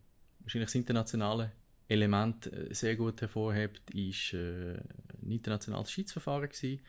wahrscheinlich 0.40 0.68
das 0.68 0.76
internationale 0.76 1.52
Element 1.88 2.52
äh, 2.52 2.72
sehr 2.72 2.96
gut 2.96 3.20
hervorhebt, 3.20 3.90
ist 3.90 4.32
äh, 4.32 4.78
ein 5.28 5.32
internationales 5.32 5.90
Schiedsverfahren 5.90 6.48
gewesen, 6.48 6.80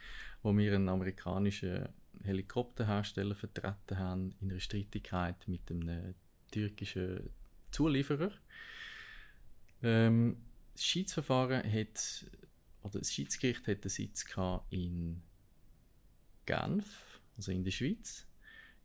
wo 0.41 0.55
wir 0.55 0.74
einen 0.74 0.89
amerikanischen 0.89 1.89
Helikopterhersteller 2.24 3.36
vertreten 3.36 3.98
haben 3.98 4.36
in 4.41 4.51
einer 4.51 4.60
Streitigkeit 4.60 5.48
mit 5.48 5.69
einem 5.69 6.15
türkischen 6.51 7.29
Zulieferer. 7.72 8.31
Ähm, 9.81 10.38
das 10.74 10.86
Schiedsverfahren 10.86 11.63
hat, 11.72 12.25
oder 12.84 13.00
das 13.00 13.13
Schiedsgericht 13.13 13.67
hat 13.67 13.84
den 13.84 13.89
Sitz 13.89 14.25
in 14.69 15.22
Genf, 16.46 17.19
also 17.38 17.51
in 17.51 17.63
der 17.63 17.72
Schweiz. 17.72 18.25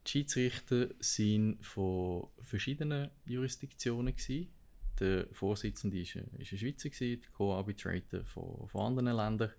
Die 0.07 0.11
Schiedsrichter 0.11 0.91
sind 0.99 1.65
von 1.65 2.29
verschiedenen 2.39 3.11
Jurisdiktionen 3.25 4.15
gewesen. 4.15 4.54
Der 5.01 5.27
Vorsitzende 5.33 5.97
war 5.97 6.23
ein, 6.23 6.31
ein 6.39 6.45
Schweizer, 6.45 6.89
gewesen, 6.89 7.21
der 7.21 7.31
Co-Arbitrator 7.33 8.25
von, 8.25 8.69
von 8.69 8.81
anderen 8.83 9.17
Ländern. 9.17 9.51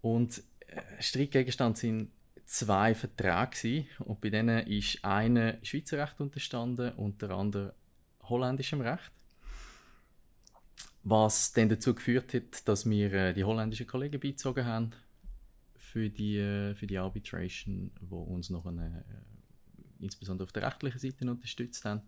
Und 0.00 0.42
äh, 0.66 0.82
Streitgegenstand 1.00 1.78
sind 1.78 2.10
zwei 2.44 2.94
Verträge 2.94 3.50
gewesen, 3.50 3.86
und 4.00 4.20
bei 4.20 4.30
denen 4.30 4.66
ist 4.66 5.04
einer 5.04 5.58
Schweizer 5.62 5.98
Recht 5.98 6.20
unterstanden 6.20 6.92
und 6.94 7.22
der 7.22 7.30
andere 7.30 7.74
holländischem 8.24 8.80
Recht. 8.80 9.10
Was 11.04 11.52
dann 11.52 11.68
dazu 11.68 11.94
geführt 11.94 12.32
hat, 12.34 12.68
dass 12.68 12.88
wir 12.88 13.12
äh, 13.12 13.34
die 13.34 13.44
holländischen 13.44 13.86
Kollegen 13.86 14.20
beizogen 14.20 14.64
haben 14.64 14.92
für 15.76 16.08
die, 16.08 16.38
äh, 16.38 16.74
für 16.74 16.86
die 16.86 16.98
Arbitration, 16.98 17.90
wo 18.00 18.22
uns 18.22 18.50
noch 18.50 18.66
eine, 18.66 19.04
insbesondere 19.98 20.44
auf 20.44 20.52
der 20.52 20.62
rechtlichen 20.62 20.98
Seite 20.98 21.30
unterstützt 21.30 21.84
haben. 21.84 22.02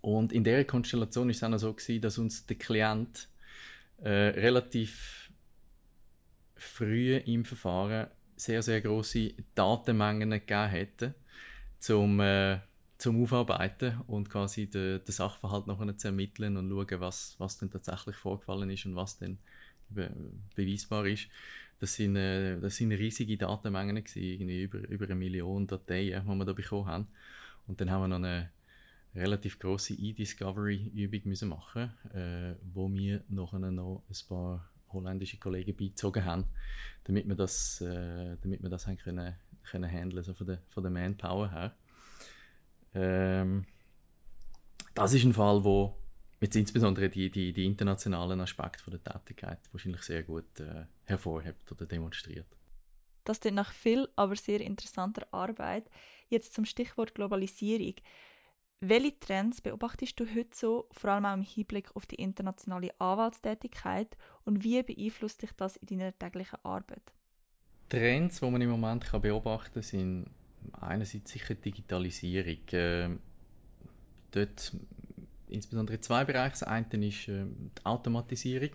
Und 0.00 0.32
in 0.32 0.44
der 0.44 0.64
Konstellation 0.64 1.30
ist 1.30 1.42
es 1.42 1.42
auch 1.42 1.58
so 1.58 1.72
gewesen, 1.72 2.02
dass 2.02 2.18
uns 2.18 2.46
der 2.46 2.56
Klient 2.56 3.28
äh, 4.02 4.08
relativ 4.08 5.30
früh 6.56 7.16
im 7.16 7.44
Verfahren 7.44 8.08
sehr, 8.36 8.62
sehr 8.62 8.80
große 8.80 9.34
Datenmengen 9.54 10.30
gegeben 10.30 10.68
hätte, 10.68 11.14
zum, 11.78 12.20
äh, 12.20 12.58
zum 12.98 13.22
Aufarbeiten 13.22 14.00
und 14.06 14.30
quasi 14.30 14.68
den, 14.68 15.04
den 15.04 15.12
Sachverhalt 15.12 15.66
noch 15.66 15.96
zu 15.96 16.08
ermitteln 16.08 16.56
und 16.56 16.70
schauen, 16.70 17.00
was, 17.00 17.34
was 17.38 17.58
denn 17.58 17.70
tatsächlich 17.70 18.16
vorgefallen 18.16 18.70
ist 18.70 18.86
und 18.86 18.96
was 18.96 19.18
denn 19.18 19.38
beweisbar 20.54 21.06
ist. 21.06 21.28
Das 21.78 21.94
sind, 21.94 22.16
äh, 22.16 22.60
das 22.60 22.76
sind 22.76 22.92
riesige 22.92 23.36
Datenmengen, 23.36 23.96
gewesen, 23.96 24.22
irgendwie 24.22 24.62
über, 24.62 24.78
über 24.88 25.04
eine 25.06 25.14
Million 25.14 25.66
Dateien, 25.66 26.24
die 26.24 26.34
wir 26.34 26.44
da 26.44 26.52
bekommen 26.52 26.86
haben. 26.86 27.06
Und 27.66 27.80
dann 27.80 27.90
haben 27.90 28.02
wir 28.02 28.08
noch 28.08 28.16
eine 28.16 28.50
relativ 29.14 29.58
große 29.58 29.94
E-Discovery-Übung 29.94 31.20
müssen 31.24 31.48
machen, 31.48 31.92
äh, 32.14 32.54
wo 32.72 32.92
wir 32.92 33.24
noch 33.28 33.52
ein 33.52 33.76
paar 34.28 34.70
holländische 34.92 35.38
Kollegen 35.38 35.76
beizogen 35.76 36.24
haben, 36.24 36.44
damit 37.04 37.26
wir 37.28 37.34
das, 37.34 37.80
äh, 37.80 38.36
damit 38.40 38.62
wir 38.62 38.70
das 38.70 38.86
haben 38.86 38.98
können, 38.98 39.34
können 39.64 39.90
handeln, 39.90 40.22
so 40.22 40.34
von 40.34 40.46
der, 40.46 40.62
von 40.70 40.82
der 40.82 40.92
Manpower 40.92 41.50
her. 41.50 41.76
Ähm, 42.94 43.66
das 44.94 45.14
ist 45.14 45.24
ein 45.24 45.32
Fall, 45.32 45.64
wo 45.64 45.96
jetzt 46.40 46.56
insbesondere 46.56 47.08
die, 47.08 47.30
die, 47.30 47.52
die 47.52 47.64
internationalen 47.64 48.40
Aspekte 48.40 48.90
der 48.90 49.02
Tätigkeit 49.02 49.60
wahrscheinlich 49.72 50.02
sehr 50.02 50.22
gut 50.22 50.60
äh, 50.60 50.84
hervorhebt 51.04 51.70
oder 51.70 51.86
demonstriert. 51.86 52.46
Das 53.24 53.40
klingt 53.40 53.56
nach 53.56 53.72
viel, 53.72 54.08
aber 54.16 54.34
sehr 54.36 54.60
interessanter 54.60 55.26
Arbeit. 55.30 55.88
Jetzt 56.28 56.54
zum 56.54 56.64
Stichwort 56.64 57.14
Globalisierung. 57.14 57.94
Welche 58.84 59.16
Trends 59.20 59.60
beobachtest 59.60 60.18
du 60.18 60.26
heute 60.26 60.56
so, 60.56 60.88
vor 60.90 61.10
allem 61.10 61.24
auch 61.24 61.34
im 61.34 61.42
Hinblick 61.42 61.94
auf 61.94 62.04
die 62.04 62.16
internationale 62.16 62.90
Anwaltstätigkeit 63.00 64.16
und 64.44 64.64
wie 64.64 64.82
beeinflusst 64.82 65.40
dich 65.40 65.52
das 65.52 65.76
in 65.76 65.86
deiner 65.86 66.18
täglichen 66.18 66.58
Arbeit? 66.64 67.12
Trends, 67.88 68.40
die 68.40 68.50
man 68.50 68.60
im 68.60 68.70
Moment 68.70 69.04
kann 69.04 69.22
beobachten 69.22 69.74
kann, 69.74 69.82
sind 69.84 70.26
einerseits 70.80 71.30
sicher 71.30 71.54
Digitalisierung. 71.54 72.58
Äh, 72.72 73.10
dort 74.32 74.76
insbesondere 75.46 76.00
zwei 76.00 76.24
Bereiche. 76.24 76.50
Das 76.50 76.62
eine 76.64 77.06
ist 77.06 77.28
äh, 77.28 77.44
die 77.78 77.86
Automatisierung, 77.86 78.70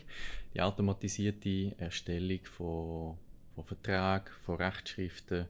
die 0.54 0.62
automatisierte 0.62 1.76
Erstellung 1.78 2.46
von, 2.46 3.18
von 3.56 3.64
Verträgen, 3.66 4.34
von 4.46 4.56
Rechtsschriften, 4.56 5.48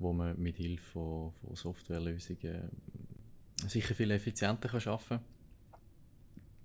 wo 0.00 0.12
man 0.12 0.36
mit 0.36 0.56
Hilfe 0.56 0.82
von, 0.82 1.32
von 1.44 1.54
Softwarelösungen 1.54 2.70
sicher 3.56 3.94
viel 3.94 4.10
effizienter 4.10 4.68
kann 4.68 4.92
arbeiten 4.92 5.08
kann. 5.08 5.24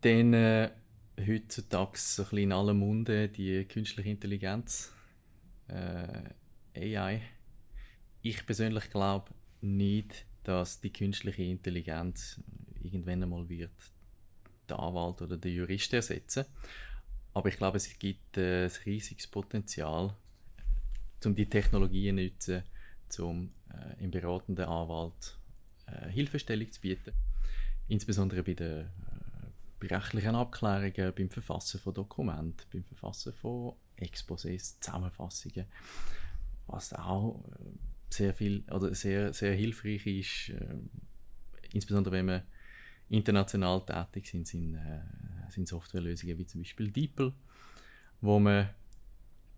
Dann 0.01 0.33
äh, 0.33 0.71
heutzutage 1.19 1.97
so 1.97 2.23
ein 2.23 2.25
bisschen 2.25 2.43
in 2.43 2.51
aller 2.51 2.73
Munde 2.73 3.27
die 3.29 3.65
künstliche 3.65 4.09
Intelligenz, 4.09 4.91
äh, 5.67 6.95
AI. 6.97 7.21
Ich 8.21 8.45
persönlich 8.45 8.89
glaube 8.89 9.31
nicht, 9.61 10.25
dass 10.43 10.79
die 10.79 10.91
künstliche 10.91 11.43
Intelligenz 11.43 12.39
irgendwann 12.81 13.23
einmal 13.23 13.47
wird 13.49 13.71
der 14.69 14.79
Anwalt 14.79 15.21
oder 15.21 15.37
der 15.37 15.51
Jurist 15.51 15.93
ersetzen. 15.93 16.45
Aber 17.33 17.49
ich 17.49 17.57
glaube, 17.57 17.77
es 17.77 17.97
gibt 17.97 18.37
äh, 18.37 18.65
ein 18.65 18.71
riesiges 18.85 19.27
Potenzial, 19.27 20.15
um 21.25 21.35
die 21.35 21.49
Technologien 21.49 22.17
zu 22.39 22.63
nutzen, 23.09 23.23
um 23.23 23.51
äh, 23.71 24.03
im 24.03 24.11
beratenden 24.11 24.65
Anwalt 24.65 25.35
äh, 25.35 25.38
Hilfestellung 26.09 26.71
zu 26.71 26.81
bieten. 26.81 27.13
Insbesondere 27.87 28.43
bei 28.43 28.53
den 28.53 28.81
äh, 28.81 28.89
bei 29.79 29.87
rechtlichen 29.87 30.35
Abklärungen, 30.35 31.13
beim 31.15 31.29
Verfassen 31.29 31.79
von 31.79 31.93
Dokumenten, 31.93 32.65
beim 32.71 32.83
Verfassen 32.83 33.33
von 33.33 33.75
Exposés, 33.97 34.79
Zusammenfassungen, 34.79 35.65
was 36.67 36.93
auch 36.93 37.43
äh, 37.59 38.13
sehr 38.13 38.33
viel 38.33 38.63
oder 38.71 38.93
sehr, 38.93 39.33
sehr 39.33 39.53
hilfreich 39.53 40.05
ist, 40.05 40.49
äh, 40.49 40.75
insbesondere 41.71 42.15
wenn 42.15 42.25
man 42.25 42.41
international 43.09 43.85
tätig 43.85 44.27
sind, 44.27 44.47
sind, 44.47 44.75
äh, 44.75 45.01
sind 45.49 45.67
Softwarelösungen 45.67 46.37
wie 46.37 46.45
zum 46.45 46.61
Beispiel 46.61 46.91
DeepL, 46.91 47.33
wo 48.21 48.39
man 48.39 48.69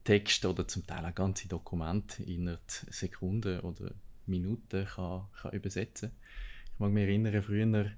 Text 0.03 0.45
oder 0.45 0.67
zum 0.67 0.85
Teil 0.85 1.05
auch 1.05 1.15
ganze 1.15 1.47
Dokumente 1.47 2.23
in 2.23 2.57
Sekunden 2.67 3.59
oder 3.59 3.93
Minuten 4.25 4.85
kann, 4.85 5.23
kann 5.41 5.51
übersetzen 5.51 6.11
Ich 6.73 6.79
mag 6.79 6.91
mich 6.91 7.03
erinnern, 7.03 7.41
früher, 7.41 7.91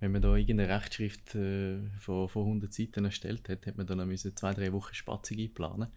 wenn 0.00 0.12
man 0.12 0.20
da 0.20 0.36
irgendeine 0.36 0.68
Rechtschrift 0.68 1.34
äh, 1.34 1.78
von, 1.98 2.28
von 2.28 2.42
100 2.42 2.72
Seiten 2.72 3.04
erstellt 3.04 3.48
hat, 3.48 3.66
hat 3.66 3.76
man 3.76 3.86
dann 3.86 4.06
müssen 4.06 4.36
zwei, 4.36 4.52
drei 4.52 4.72
Wochen 4.72 4.94
Spatzung 4.94 5.38
einplanen, 5.38 5.88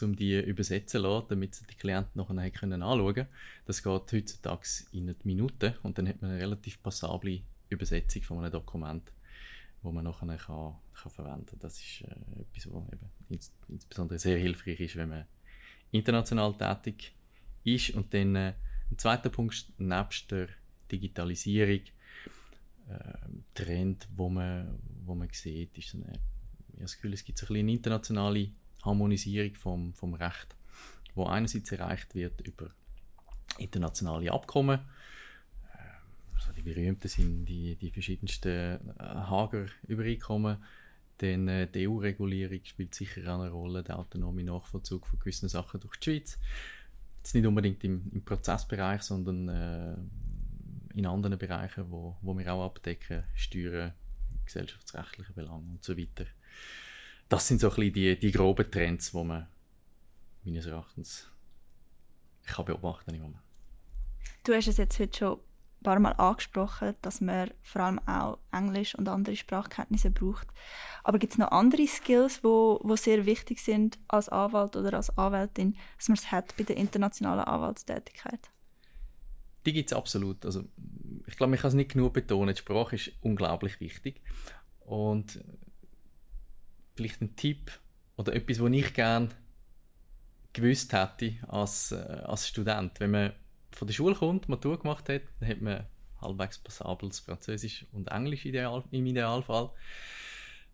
um 0.00 0.16
die 0.16 0.40
übersetzen 0.40 0.88
zu 0.88 0.98
lassen, 1.06 1.26
damit 1.28 1.60
die 1.70 1.74
Klienten 1.74 2.12
nachher 2.14 2.50
können 2.52 2.82
anschauen 2.82 3.14
können. 3.14 3.28
Das 3.66 3.82
geht 3.82 4.12
heutzutage 4.12 4.66
in 4.92 5.14
Minuten 5.24 5.74
und 5.82 5.98
dann 5.98 6.08
hat 6.08 6.22
man 6.22 6.30
eine 6.30 6.40
relativ 6.40 6.82
passable 6.82 7.42
Übersetzung 7.68 8.22
von 8.22 8.38
einem 8.38 8.52
Dokument, 8.52 9.12
wo 9.82 9.92
man 9.92 10.04
nachher 10.04 10.36
kann, 10.38 10.74
kann 10.94 11.12
verwenden 11.12 11.46
kann. 11.46 11.58
Das 11.60 11.78
ist 11.78 12.02
äh, 12.02 12.40
etwas, 12.40 12.72
was 12.72 12.92
eben 12.92 13.10
ins, 13.28 13.52
insbesondere 13.68 14.18
sehr 14.18 14.38
hilfreich 14.38 14.80
ist, 14.80 14.96
wenn 14.96 15.08
man 15.08 15.26
international 15.90 16.54
tätig 16.56 17.12
ist. 17.64 17.90
Und 17.90 18.14
dann 18.14 18.36
äh, 18.36 18.52
ein 18.90 18.98
zweiter 18.98 19.30
Punkt, 19.30 19.66
nebst 19.78 20.30
der 20.30 20.48
Digitalisierung, 20.90 21.80
äh, 22.88 23.28
Trend, 23.54 24.08
wo 24.16 24.28
man, 24.28 24.78
wo 25.04 25.14
man 25.14 25.28
sieht, 25.32 25.76
ist 25.78 25.94
eine, 25.94 26.04
ich 26.04 26.74
habe 26.74 26.82
das 26.82 26.94
Gefühl, 26.96 27.12
es 27.12 27.24
gibt 27.24 27.50
eine 27.50 27.72
internationale 27.72 28.50
Harmonisierung 28.82 29.54
vom, 29.54 29.94
vom 29.94 30.14
Recht, 30.14 30.56
wo 31.14 31.26
einerseits 31.26 31.70
erreicht 31.72 32.14
wird 32.14 32.40
über 32.40 32.68
internationale 33.58 34.32
Abkommen, 34.32 34.80
also 36.40 36.52
die 36.52 36.62
berühmten 36.62 37.08
sind 37.08 37.44
die, 37.44 37.76
die 37.76 37.90
verschiedensten 37.90 38.48
äh, 38.48 38.78
Hager 38.98 39.66
Übereinkommen, 39.86 40.56
dann 41.18 41.48
äh, 41.48 41.66
die 41.66 41.86
EU-Regulierung 41.86 42.60
spielt 42.64 42.94
sicher 42.94 43.20
eine 43.32 43.50
Rolle, 43.50 43.82
der 43.82 43.98
autonome 43.98 44.42
Nachvollzug 44.42 45.06
von 45.06 45.18
gewissen 45.18 45.48
Sachen 45.48 45.80
durch 45.80 45.96
die 45.98 46.04
Schweiz. 46.04 46.38
Jetzt 47.20 47.34
nicht 47.34 47.46
unbedingt 47.46 47.84
im, 47.84 48.10
im 48.12 48.24
Prozessbereich, 48.24 49.02
sondern 49.02 49.48
äh, 49.48 50.98
in 50.98 51.06
anderen 51.06 51.38
Bereichen, 51.38 51.90
wo, 51.90 52.16
wo 52.22 52.36
wir 52.36 52.52
auch 52.52 52.66
abdecken, 52.66 53.24
Steuern, 53.34 53.92
gesellschaftsrechtliche 54.44 55.32
Belange 55.32 55.70
und 55.70 55.84
so 55.84 55.96
weiter. 55.96 56.26
Das 57.28 57.46
sind 57.46 57.60
so 57.60 57.68
ein 57.70 57.76
bisschen 57.76 57.92
die, 57.92 58.18
die 58.18 58.32
groben 58.32 58.70
Trends, 58.70 59.12
die 59.12 59.24
man 59.24 59.46
meines 60.44 60.66
Erachtens 60.66 61.28
kann 62.44 62.64
beobachten 62.64 63.16
Moment. 63.16 63.42
Du 64.44 64.54
hast 64.54 64.66
es 64.66 64.78
jetzt 64.78 64.98
heute 64.98 65.16
schon 65.16 65.40
paar 65.82 65.98
Mal 65.98 66.12
angesprochen, 66.12 66.94
dass 67.02 67.20
man 67.20 67.50
vor 67.62 67.82
allem 67.82 67.98
auch 68.06 68.38
Englisch 68.52 68.94
und 68.94 69.08
andere 69.08 69.36
Sprachkenntnisse 69.36 70.10
braucht. 70.10 70.48
Aber 71.04 71.18
gibt 71.18 71.32
es 71.32 71.38
noch 71.38 71.50
andere 71.50 71.86
Skills, 71.86 72.44
wo, 72.44 72.80
wo 72.82 72.96
sehr 72.96 73.26
wichtig 73.26 73.60
sind 73.60 73.98
als 74.08 74.28
Anwalt 74.28 74.76
oder 74.76 74.94
als 74.94 75.16
Anwältin, 75.16 75.76
dass 75.96 76.08
man 76.08 76.18
es 76.18 76.30
hat 76.30 76.56
bei 76.56 76.64
der 76.64 76.76
internationalen 76.76 77.44
Anwaltstätigkeit? 77.44 78.50
Die 79.66 79.72
gibt 79.72 79.90
es 79.90 79.96
absolut. 79.96 80.44
Also, 80.44 80.64
ich 81.26 81.36
glaube, 81.36 81.54
ich 81.54 81.60
kann 81.60 81.68
es 81.68 81.74
nicht 81.74 81.92
genug 81.92 82.12
betonen. 82.12 82.54
Die 82.54 82.60
Sprache 82.60 82.96
ist 82.96 83.12
unglaublich 83.20 83.80
wichtig. 83.80 84.22
Und 84.80 85.42
vielleicht 86.94 87.20
ein 87.20 87.36
Tipp 87.36 87.70
oder 88.16 88.34
etwas, 88.34 88.60
was 88.60 88.70
ich 88.72 88.94
gerne 88.94 89.28
gewusst 90.52 90.92
hätte 90.92 91.34
als, 91.46 91.92
äh, 91.92 92.22
als 92.24 92.48
Student. 92.48 93.00
Wenn 93.00 93.10
man 93.10 93.32
von 93.72 93.86
der 93.86 93.94
Schule 93.94 94.14
kommt, 94.14 94.48
Matur 94.48 94.78
gemacht 94.78 95.08
hat, 95.08 95.22
dann 95.40 95.48
hat 95.48 95.60
man 95.60 95.86
halbwegs 96.20 96.58
passables 96.58 97.20
Französisch 97.20 97.86
und 97.92 98.08
Englisch 98.08 98.44
ideal, 98.44 98.84
im 98.90 99.06
Idealfall. 99.06 99.70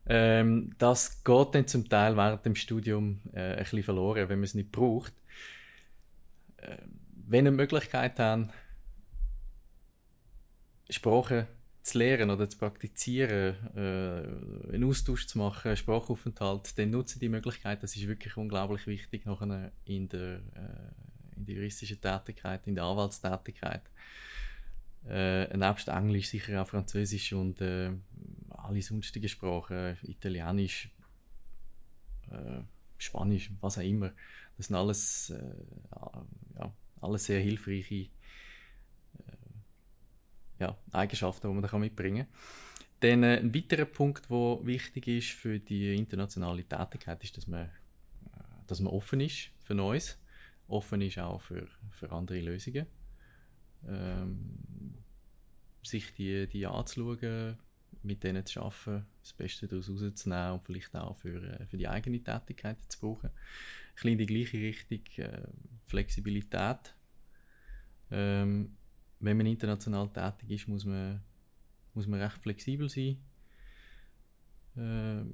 Ähm, 0.09 0.75
das 0.79 1.25
geht 1.25 1.55
dann 1.55 1.67
zum 1.67 1.88
Teil 1.88 2.17
während 2.17 2.45
dem 2.45 2.55
Studium 2.55 3.21
äh, 3.33 3.53
ein 3.53 3.59
bisschen 3.59 3.83
verloren, 3.83 4.29
wenn 4.29 4.38
man 4.38 4.45
es 4.45 4.55
nicht 4.55 4.71
braucht. 4.71 5.12
Äh, 6.59 6.79
wenn 7.29 7.47
ihr 7.47 7.50
die 7.50 7.57
Möglichkeit 7.57 8.19
habt, 8.19 8.50
Sprachen 10.88 11.47
zu 11.83 11.99
lernen 11.99 12.31
oder 12.31 12.49
zu 12.49 12.59
praktizieren, 12.59 13.57
äh, 13.76 14.75
einen 14.75 14.85
Austausch 14.85 15.26
zu 15.26 15.38
machen, 15.38 15.69
einen 15.69 15.76
Sprachaufenthalt, 15.76 16.79
dann 16.79 16.91
nutze 16.91 17.19
die 17.19 17.29
Möglichkeit. 17.29 17.83
Das 17.83 17.97
ist 17.97 18.07
wirklich 18.07 18.37
unglaublich 18.37 18.87
wichtig 18.87 19.25
nachher 19.25 19.73
in 19.85 20.09
der, 20.09 20.37
äh, 20.37 20.91
in 21.37 21.47
der 21.47 21.55
juristischen 21.57 22.00
Tätigkeit, 22.00 22.66
in 22.66 22.75
der 22.75 22.85
Anwaltstätigkeit. 22.85 23.83
Äh, 25.09 25.57
nebst 25.57 25.88
Englisch 25.88 26.28
sicher 26.28 26.62
auch 26.62 26.69
Französisch 26.69 27.33
und 27.33 27.61
äh, 27.61 27.93
alle 28.50 28.83
sonstigen 28.83 29.28
Sprachen, 29.28 29.97
Italienisch, 30.02 30.90
äh, 32.31 32.62
Spanisch, 32.99 33.50
was 33.61 33.78
auch 33.78 33.83
immer. 33.83 34.12
Das 34.57 34.66
sind 34.66 34.76
alles, 34.76 35.31
äh, 35.31 35.55
ja, 36.59 36.73
alles 37.00 37.26
sehr 37.26 37.40
hilfreiche 37.40 38.09
ja, 40.59 40.77
Eigenschaften, 40.92 41.49
die 41.49 41.55
man 41.55 41.70
da 41.70 41.79
mitbringen 41.79 42.27
kann. 42.27 42.35
Dann 43.01 43.22
äh, 43.22 43.38
ein 43.38 43.55
weiterer 43.55 43.85
Punkt, 43.85 44.31
der 44.31 44.59
wichtig 44.64 45.09
ist 45.09 45.31
für 45.31 45.59
die 45.59 45.94
internationale 45.94 46.64
Tätigkeit, 46.64 47.22
ist, 47.22 47.37
dass 47.37 47.46
man, 47.46 47.66
äh, 47.66 47.68
dass 48.66 48.81
man 48.81 48.92
offen 48.92 49.20
ist 49.20 49.51
für 49.64 49.75
Neues, 49.75 50.18
offen 50.68 51.00
ist 51.00 51.18
auch 51.18 51.40
für, 51.40 51.66
für 51.90 52.11
andere 52.12 52.40
Lösungen. 52.40 52.87
Ähm, 53.87 54.94
sich 55.83 56.12
die, 56.14 56.48
die 56.48 56.66
anzuschauen, 56.66 57.57
mit 58.02 58.22
denen 58.24 58.44
zu 58.44 58.61
arbeiten, 58.61 59.07
das 59.20 59.33
Beste 59.33 59.66
daraus 59.66 59.90
rauszunehmen 59.90 60.52
und 60.52 60.64
vielleicht 60.64 60.94
auch 60.94 61.16
für, 61.16 61.42
äh, 61.42 61.66
für 61.66 61.76
die 61.76 61.88
eigene 61.88 62.22
Tätigkeit 62.22 62.79
zu 62.88 63.00
brauchen. 63.00 63.31
Ein 63.31 63.94
bisschen 63.94 64.11
in 64.12 64.18
die 64.18 64.26
gleiche 64.26 64.59
Richtung, 64.59 65.24
äh, 65.24 65.42
Flexibilität. 65.85 66.94
Ähm, 68.11 68.76
wenn 69.20 69.37
man 69.37 69.46
international 69.46 70.09
tätig 70.12 70.50
ist, 70.50 70.68
muss 70.68 70.85
man, 70.85 71.22
muss 71.94 72.07
man 72.07 72.20
recht 72.20 72.38
flexibel 72.38 72.88
sein. 72.88 73.18
Äh, 74.76 75.24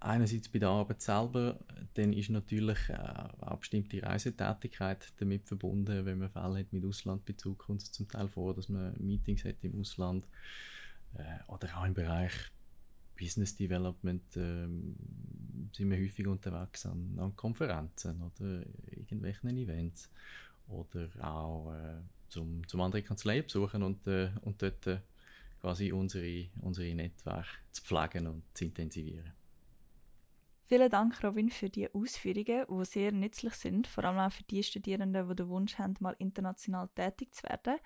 einerseits 0.00 0.48
bei 0.48 0.58
der 0.58 0.70
Arbeit 0.70 1.02
selber, 1.02 1.58
dann 1.94 2.12
ist 2.12 2.30
natürlich 2.30 2.88
äh, 2.88 2.94
auch 3.40 3.58
bestimmte 3.58 4.02
Reisetätigkeit 4.02 5.12
damit 5.18 5.46
verbunden, 5.46 6.04
wenn 6.04 6.18
man 6.18 6.30
Fälle 6.30 6.60
hat 6.60 6.72
mit 6.72 6.84
Auslandbezug, 6.84 7.58
kommt 7.58 7.82
es 7.82 7.92
zum 7.92 8.08
Teil 8.08 8.28
vor, 8.28 8.54
dass 8.54 8.68
man 8.68 8.94
Meetings 8.98 9.44
hat 9.44 9.62
im 9.62 9.78
Ausland 9.80 10.26
äh, 11.14 11.22
oder 11.48 11.68
auch 11.76 11.84
im 11.84 11.94
Bereich 11.94 12.32
Business 13.18 13.54
Development 13.54 14.36
äh, 14.36 14.66
sind 15.72 15.90
wir 15.90 15.98
häufig 15.98 16.26
unterwegs 16.26 16.86
an, 16.86 17.18
an 17.18 17.36
Konferenzen 17.36 18.22
oder 18.22 18.64
irgendwelchen 18.90 19.56
Events 19.56 20.10
oder 20.68 21.08
auch 21.20 21.72
äh, 21.74 22.00
zum, 22.28 22.66
zum 22.66 22.80
andere 22.80 23.02
Kanzleien 23.02 23.44
besuchen 23.44 23.82
und, 23.82 24.06
äh, 24.06 24.30
und 24.42 24.62
dort 24.62 24.86
äh, 24.86 25.00
quasi 25.60 25.92
unsere, 25.92 26.46
unsere 26.62 26.94
Netzwerke 26.94 27.48
zu 27.70 27.82
pflegen 27.82 28.26
und 28.26 28.42
zu 28.54 28.64
intensivieren. 28.64 29.32
Vielen 30.70 30.88
Dank, 30.88 31.24
Robin, 31.24 31.50
für 31.50 31.68
die 31.68 31.92
Ausführungen, 31.92 32.64
die 32.70 32.84
sehr 32.84 33.10
nützlich 33.10 33.54
sind, 33.54 33.88
vor 33.88 34.04
allem 34.04 34.20
auch 34.20 34.30
für 34.30 34.44
die 34.44 34.62
Studierenden, 34.62 35.28
die 35.28 35.34
den 35.34 35.48
Wunsch 35.48 35.76
haben, 35.78 35.96
mal 35.98 36.14
international 36.20 36.88
tätig 36.94 37.34
zu 37.34 37.42
werden. 37.42 37.80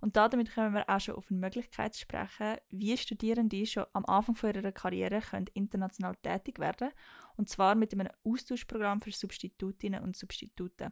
Und 0.00 0.16
damit 0.16 0.52
können 0.52 0.74
wir 0.74 0.90
auch 0.90 0.98
schon 0.98 1.14
auf 1.14 1.30
eine 1.30 1.38
Möglichkeit 1.38 1.94
sprechen, 1.94 2.56
wie 2.68 2.96
Studierende 2.96 3.64
schon 3.64 3.86
am 3.92 4.04
Anfang 4.06 4.34
ihrer 4.52 4.72
Karriere 4.72 5.20
können 5.20 5.46
international 5.54 6.16
tätig 6.16 6.58
werden 6.58 6.90
und 7.36 7.48
zwar 7.48 7.76
mit 7.76 7.92
einem 7.92 8.08
Austauschprogramm 8.24 9.00
für 9.02 9.12
Substitutinnen 9.12 10.02
und 10.02 10.16
Substituten. 10.16 10.90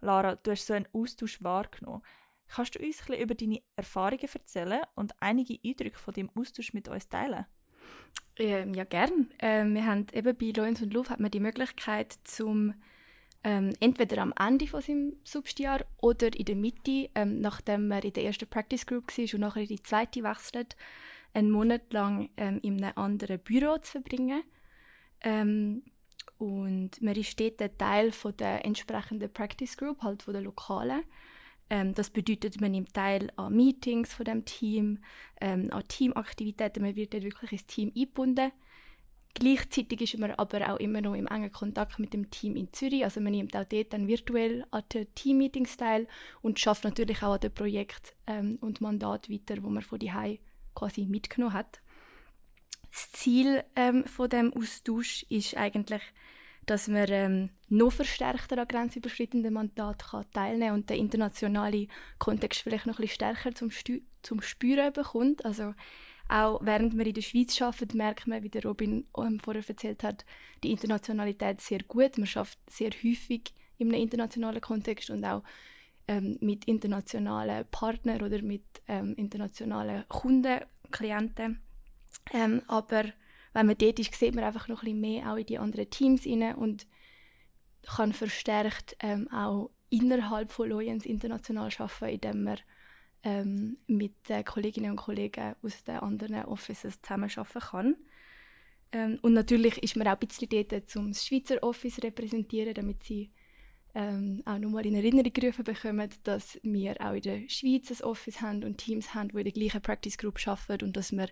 Lara, 0.00 0.36
du 0.36 0.52
hast 0.52 0.68
so 0.68 0.74
einen 0.74 0.86
Austausch 0.92 1.42
wahrgenommen. 1.42 2.02
Kannst 2.46 2.76
du 2.76 2.78
uns 2.78 3.00
ein 3.00 3.06
bisschen 3.06 3.22
über 3.24 3.34
deine 3.34 3.60
Erfahrungen 3.74 4.28
erzählen 4.32 4.82
und 4.94 5.20
einige 5.20 5.58
Eindrücke 5.64 5.98
von 5.98 6.14
dem 6.14 6.30
Austausch 6.36 6.72
mit 6.74 6.86
uns 6.86 7.08
teilen? 7.08 7.46
Ähm, 8.36 8.74
ja, 8.74 8.84
gern. 8.84 9.28
Ähm, 9.38 9.74
wir 9.74 9.84
haben 9.84 10.06
eben 10.12 10.36
bei 10.36 10.52
Loins 10.56 10.80
und 10.80 10.92
Luft 10.94 11.10
hat 11.10 11.20
man 11.20 11.30
die 11.30 11.40
Möglichkeit, 11.40 12.16
zum 12.24 12.74
ähm, 13.42 13.72
entweder 13.80 14.22
am 14.22 14.34
Ende 14.38 14.66
von 14.66 14.82
seinem 14.82 15.16
Substiar 15.24 15.84
oder 15.98 16.34
in 16.34 16.44
der 16.44 16.56
Mitte, 16.56 17.10
ähm, 17.14 17.40
nachdem 17.40 17.88
man 17.88 18.02
in 18.02 18.12
der 18.12 18.24
ersten 18.24 18.48
Practice 18.48 18.86
Group 18.86 19.16
war 19.16 19.34
und 19.34 19.40
nachher 19.40 19.62
in 19.62 19.68
die 19.68 19.82
zweite 19.82 20.22
wechselt, 20.22 20.76
einen 21.32 21.50
Monat 21.50 21.92
lang 21.92 22.30
ähm, 22.36 22.58
in 22.62 22.82
einem 22.82 22.96
anderen 22.96 23.38
Büro 23.38 23.78
zu 23.78 23.92
verbringen. 23.92 24.42
Ähm, 25.22 25.82
und 26.38 27.02
man 27.02 27.14
ist 27.14 27.38
dort 27.38 27.78
Teil 27.78 28.12
von 28.12 28.36
der 28.36 28.64
entsprechenden 28.64 29.32
Practice 29.32 29.76
Group, 29.76 30.02
halt 30.02 30.22
von 30.22 30.32
der 30.32 30.42
lokalen. 30.42 31.02
Ähm, 31.70 31.94
das 31.94 32.10
bedeutet, 32.10 32.60
man 32.60 32.72
nimmt 32.72 32.92
teil 32.92 33.30
an 33.36 33.54
Meetings 33.54 34.12
von 34.12 34.24
dem 34.24 34.44
Team, 34.44 34.98
ähm, 35.40 35.68
an 35.70 35.86
Teamaktivitäten, 35.86 36.82
man 36.82 36.96
wird 36.96 37.14
dort 37.14 37.22
wirklich 37.22 37.52
ins 37.52 37.66
Team 37.66 37.92
eingebunden. 37.96 38.50
Gleichzeitig 39.34 40.00
ist 40.00 40.18
man 40.18 40.32
aber 40.32 40.72
auch 40.72 40.78
immer 40.78 41.00
noch 41.00 41.14
im 41.14 41.28
engen 41.28 41.52
Kontakt 41.52 42.00
mit 42.00 42.12
dem 42.12 42.30
Team 42.30 42.56
in 42.56 42.72
Zürich. 42.72 43.04
Also 43.04 43.20
man 43.20 43.32
nimmt 43.32 43.56
auch 43.56 43.64
dort 43.64 43.92
dann 43.92 44.08
virtuell 44.08 44.66
an 44.72 44.82
den 44.92 45.14
Team-Meetings 45.14 45.76
teil 45.76 46.08
und 46.42 46.58
schafft 46.58 46.82
natürlich 46.82 47.22
auch 47.22 47.34
an 47.34 47.40
dem 47.40 47.54
Projekt 47.54 48.16
ähm, 48.26 48.58
und 48.60 48.80
Mandat 48.80 49.30
weiter, 49.30 49.62
wo 49.62 49.68
man 49.68 49.84
von 49.84 50.00
die 50.00 50.10
quasi 50.74 51.06
mitgenommen 51.06 51.54
hat. 51.54 51.80
Das 52.90 53.12
Ziel 53.12 53.62
ähm, 53.76 54.04
von 54.04 54.28
dem 54.28 54.52
Austausch 54.52 55.24
ist 55.28 55.56
eigentlich, 55.56 56.02
dass 56.66 56.88
man 56.88 57.06
ähm, 57.08 57.50
noch 57.68 57.92
verstärkter 57.92 58.58
an 58.58 58.68
grenzüberschreitenden 58.68 59.52
Mandaten 59.52 60.08
kann 60.08 60.30
teilnehmen 60.32 60.74
und 60.74 60.90
der 60.90 60.96
internationale 60.96 61.88
Kontext 62.18 62.62
vielleicht 62.62 62.86
noch 62.86 62.98
ein 62.98 63.08
stärker 63.08 63.54
zum, 63.54 63.70
Stü 63.70 64.02
zum 64.22 64.42
Spüren 64.42 64.92
bekommt. 64.92 65.44
Also 65.44 65.74
auch 66.28 66.60
während 66.62 66.96
wir 66.96 67.06
in 67.06 67.14
der 67.14 67.22
Schweiz 67.22 67.60
arbeiten, 67.60 67.96
merkt 67.96 68.26
man, 68.26 68.42
wie 68.42 68.50
der 68.50 68.62
Robin 68.62 69.04
ähm, 69.18 69.40
vorher 69.40 69.68
erzählt 69.68 70.04
hat, 70.04 70.24
die 70.62 70.70
Internationalität 70.70 71.60
sehr 71.60 71.80
gut. 71.82 72.18
Man 72.18 72.26
schafft 72.26 72.58
sehr 72.70 72.90
häufig 72.90 73.52
in 73.78 73.88
einem 73.88 74.02
internationalen 74.02 74.60
Kontext 74.60 75.10
und 75.10 75.24
auch 75.24 75.42
ähm, 76.06 76.36
mit 76.40 76.66
internationalen 76.66 77.66
Partnern 77.70 78.22
oder 78.22 78.42
mit 78.42 78.62
ähm, 78.86 79.14
internationalen 79.16 80.04
Kunden, 80.08 80.60
Klienten. 80.92 81.60
Ähm, 82.32 82.62
aber 82.68 83.04
wenn 83.52 83.66
man 83.66 83.78
dort 83.78 83.98
ist, 83.98 84.14
sieht 84.14 84.34
man 84.34 84.44
einfach 84.44 84.68
noch 84.68 84.82
ein 84.82 84.86
bisschen 84.86 85.00
mehr 85.00 85.32
auch 85.32 85.36
in 85.36 85.46
die 85.46 85.58
anderen 85.58 85.90
Teams 85.90 86.26
rein 86.26 86.54
und 86.54 86.86
kann 87.82 88.12
verstärkt 88.12 88.96
ähm, 89.00 89.28
auch 89.32 89.70
innerhalb 89.88 90.52
von 90.52 90.68
Loyens 90.68 91.06
international 91.06 91.70
arbeiten, 91.78 92.14
indem 92.14 92.44
man 92.44 92.58
ähm, 93.22 93.78
mit 93.86 94.28
den 94.28 94.44
Kolleginnen 94.44 94.92
und 94.92 94.96
Kollegen 94.96 95.54
aus 95.62 95.82
den 95.84 95.96
anderen 95.96 96.44
Offices 96.44 97.00
zusammenarbeiten 97.02 97.60
kann. 97.60 97.96
Ähm, 98.92 99.18
und 99.22 99.34
natürlich 99.34 99.82
ist 99.82 99.96
man 99.96 100.06
auch 100.08 100.18
ein 100.20 100.26
bisschen 100.26 100.48
dort, 100.48 100.96
um 100.96 101.08
das 101.08 101.26
Schweizer 101.26 101.62
Office 101.62 101.96
zu 101.96 102.02
repräsentieren, 102.02 102.74
damit 102.74 103.02
sie 103.04 103.30
ähm, 103.94 104.42
auch 104.44 104.58
nochmal 104.58 104.86
in 104.86 104.94
Erinnerung 104.94 105.32
gerufen 105.32 105.64
bekommen, 105.64 106.08
dass 106.22 106.58
wir 106.62 106.94
auch 107.00 107.14
in 107.14 107.22
der 107.22 107.48
Schweiz 107.48 107.90
ein 107.90 108.04
Office 108.04 108.40
haben 108.40 108.64
und 108.64 108.78
Teams 108.78 109.14
haben, 109.14 109.28
die 109.28 109.38
in 109.38 109.44
der 109.44 109.52
gleichen 109.52 109.82
Practice 109.82 110.16
Group 110.16 110.38
arbeiten 110.46 110.84
und 110.84 110.96
dass 110.96 111.12
wir 111.12 111.28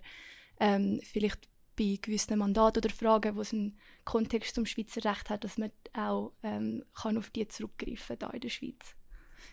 ähm, 0.59 0.99
vielleicht 1.03 1.47
bei 1.79 1.97
gewissen 2.01 2.37
Mandaten 2.37 2.79
oder 2.79 2.93
Fragen, 2.93 3.37
wo 3.37 3.41
es 3.41 3.53
einen 3.53 3.77
Kontext 4.03 4.53
zum 4.53 4.65
Schweizer 4.65 5.09
Recht 5.09 5.29
hat, 5.29 5.45
dass 5.45 5.57
man 5.57 5.71
auch 5.93 6.33
ähm, 6.43 6.83
kann 6.93 7.17
auf 7.17 7.29
die 7.29 7.47
zurückgreifen 7.47 8.19
kann 8.19 8.31
in 8.31 8.41
der 8.41 8.49
Schweiz. 8.49 8.95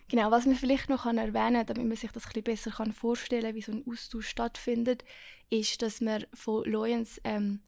Genau, 0.09 0.33
was 0.33 0.45
man 0.45 0.57
vielleicht 0.57 0.89
noch 0.89 1.05
kann 1.05 1.19
erwähnen 1.19 1.65
kann, 1.65 1.67
damit 1.67 1.87
man 1.87 1.97
sich 1.97 2.11
das 2.11 2.27
ein 2.27 2.43
bisschen 2.43 2.73
besser 2.73 2.93
vorstellen 2.93 3.45
kann, 3.45 3.55
wie 3.55 3.63
so 3.63 3.73
ein 3.73 3.85
Austausch 3.89 4.29
stattfindet, 4.29 5.05
ist, 5.51 5.81
dass 5.83 6.01
man 6.01 6.27
von 6.35 6.65
Loyens 6.65 7.21
ähm, 7.23 7.61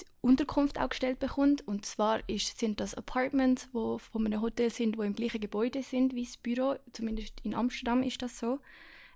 die 0.00 0.04
Unterkunft 0.20 0.80
auch 0.80 0.88
gestellt 0.88 1.20
bekommt. 1.20 1.66
Und 1.66 1.86
zwar 1.86 2.28
ist, 2.28 2.58
sind 2.58 2.80
das 2.80 2.94
Apartments, 2.94 3.68
die 3.72 3.98
von 4.00 4.26
einem 4.26 4.42
Hotel 4.42 4.70
sind, 4.70 4.96
die 4.96 5.06
im 5.06 5.14
gleichen 5.14 5.40
Gebäude 5.40 5.84
sind 5.84 6.12
wie 6.14 6.24
das 6.24 6.36
Büro. 6.36 6.74
Zumindest 6.92 7.34
in 7.44 7.54
Amsterdam 7.54 8.02
ist 8.02 8.20
das 8.20 8.38
so. 8.38 8.58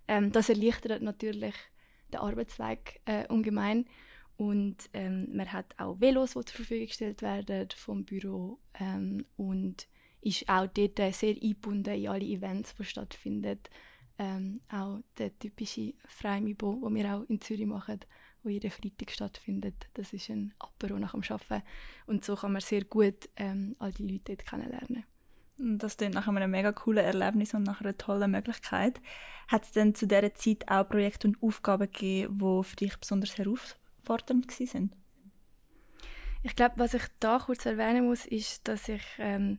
Ähm, 0.06 0.30
das 0.30 0.48
erleichtert 0.48 1.02
natürlich 1.02 1.54
den 2.12 2.20
Arbeitsweg 2.20 3.00
äh, 3.04 3.26
ungemein. 3.26 3.87
Und 4.40 4.88
ähm, 4.94 5.29
man 5.35 5.53
hat 5.53 5.74
auch 5.76 6.00
Velos, 6.00 6.31
die 6.31 6.46
zur 6.46 6.57
Verfügung 6.57 6.87
gestellt 6.87 7.20
werden 7.20 7.68
vom 7.76 8.07
Büro. 8.07 8.59
Ähm, 8.72 9.26
und 9.37 9.87
ist 10.22 10.48
auch 10.48 10.66
dort 10.66 11.14
sehr 11.14 11.35
eingebunden 11.35 11.94
in 11.94 12.09
alle 12.09 12.24
Events, 12.24 12.74
die 12.74 12.85
stattfinden. 12.85 13.59
Ähm, 14.16 14.62
auch 14.70 15.00
der 15.18 15.38
typische 15.38 15.92
Freimibo, 16.07 16.81
den 16.83 16.94
wir 16.94 17.14
auch 17.14 17.29
in 17.29 17.42
Zürich 17.42 17.66
machen, 17.66 18.00
wo 18.42 18.48
jeden 18.48 18.70
Freitag 18.70 19.11
stattfindet. 19.11 19.74
Das 19.92 20.14
ist 20.14 20.31
ein 20.31 20.55
Apero 20.59 20.98
nach 20.98 21.12
dem 21.12 21.22
Arbeiten. 21.22 21.62
Und 22.07 22.24
so 22.24 22.35
kann 22.35 22.53
man 22.53 22.62
sehr 22.62 22.85
gut 22.85 23.29
ähm, 23.37 23.76
all 23.79 23.92
die 23.92 24.11
Leute 24.11 24.37
dort 24.37 24.46
kennenlernen. 24.46 25.05
Das 25.59 25.98
klingt 25.98 26.14
nach 26.14 26.29
einem 26.29 26.50
mega 26.50 26.72
coolen 26.72 27.05
Erlebnis 27.05 27.53
und 27.53 27.64
nach 27.64 27.83
einer 27.83 27.98
tollen 27.98 28.31
Möglichkeit. 28.31 29.03
Hat 29.48 29.64
es 29.64 29.72
denn 29.72 29.94
zu 29.94 30.07
dieser 30.07 30.33
Zeit 30.33 30.66
auch 30.66 30.88
Projekte 30.88 31.29
und 31.29 31.42
Aufgaben 31.42 31.92
gegeben, 31.92 32.38
die 32.38 32.64
für 32.64 32.76
dich 32.76 32.96
besonders 32.96 33.33
herausfordernd 34.11 34.75
waren? 34.75 34.90
Ich 36.42 36.57
glaube, 36.57 36.75
was 36.79 36.94
ich 36.94 37.03
da 37.20 37.38
kurz 37.38 37.66
erwähnen 37.66 38.07
muss, 38.07 38.27
ist, 38.27 38.66
dass 38.66 38.88
ich 38.88 39.03
ähm, 39.18 39.59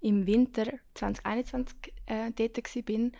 im 0.00 0.26
Winter 0.26 0.66
2021 0.94 1.92
äh, 2.06 2.30
dort 2.30 2.58
war 2.58 3.10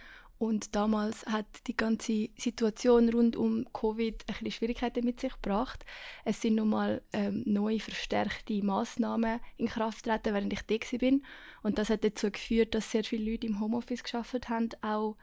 und 0.40 0.75
damals 0.75 1.27
hat 1.27 1.45
die 1.66 1.77
ganze 1.77 2.31
Situation 2.35 3.11
rund 3.11 3.37
um 3.37 3.66
Covid 3.75 4.14
ein 4.27 4.27
bisschen 4.27 4.53
Schwierigkeiten 4.53 5.05
mit 5.05 5.21
sich 5.21 5.35
gebracht. 5.35 5.85
Es 6.25 6.40
sind 6.40 6.55
nochmal 6.55 7.03
ähm, 7.12 7.43
neue 7.45 7.79
verstärkte 7.79 8.64
Massnahmen 8.64 9.40
in 9.59 9.66
Kraft 9.66 10.05
getreten, 10.05 10.33
während 10.33 10.53
ich 10.55 10.62
da 10.62 10.75
war. 10.75 11.19
Und 11.62 11.77
das 11.77 11.90
hat 11.90 12.05
dazu 12.05 12.31
geführt, 12.31 12.75
dass 12.75 12.90
sehr 12.90 13.05
viele 13.05 13.31
Leute 13.31 13.49
im 13.49 13.61
Homeoffice 13.61 14.03
geschafft 14.03 14.49
haben, 14.49 14.71
auch 14.81 15.16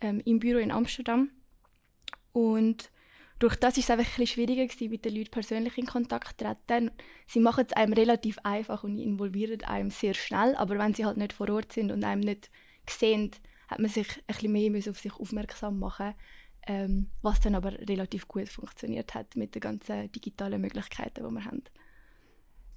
ähm, 0.00 0.22
im 0.24 0.38
Büro 0.38 0.58
in 0.58 0.70
Amsterdam. 0.70 1.30
Und 2.32 2.92
durch 3.40 3.56
das 3.56 3.76
ist 3.76 3.84
es 3.84 3.90
einfach 3.90 4.18
ein 4.18 4.26
schwieriger 4.26 4.66
gewesen, 4.66 4.90
mit 4.90 5.04
den 5.04 5.16
Leuten 5.16 5.30
persönlich 5.30 5.76
in 5.76 5.86
Kontakt 5.86 6.40
zu 6.40 6.46
treten. 6.46 6.92
Sie 7.26 7.40
machen 7.40 7.64
es 7.66 7.72
einem 7.72 7.92
relativ 7.92 8.38
einfach 8.44 8.84
und 8.84 8.98
involvieren 8.98 9.62
einem 9.64 9.90
sehr 9.90 10.14
schnell, 10.14 10.54
aber 10.54 10.78
wenn 10.78 10.94
sie 10.94 11.04
halt 11.04 11.16
nicht 11.16 11.32
vor 11.32 11.50
Ort 11.50 11.72
sind 11.72 11.90
und 11.90 12.04
einem 12.04 12.20
nicht 12.20 12.50
sehen, 12.88 13.32
hat 13.66 13.80
man 13.80 13.90
sich 13.90 14.06
ein 14.28 14.52
mehr 14.52 14.78
auf 14.88 14.98
sich 14.98 15.14
aufmerksam 15.14 15.80
machen 15.80 16.14
ähm, 16.66 17.08
was 17.22 17.40
dann 17.40 17.54
aber 17.54 17.72
relativ 17.72 18.28
gut 18.28 18.48
funktioniert 18.48 19.14
hat 19.14 19.36
mit 19.36 19.54
den 19.54 19.60
ganzen 19.60 20.10
digitalen 20.12 20.60
Möglichkeiten, 20.60 21.26
die 21.26 21.34
wir 21.34 21.44
haben. 21.44 21.64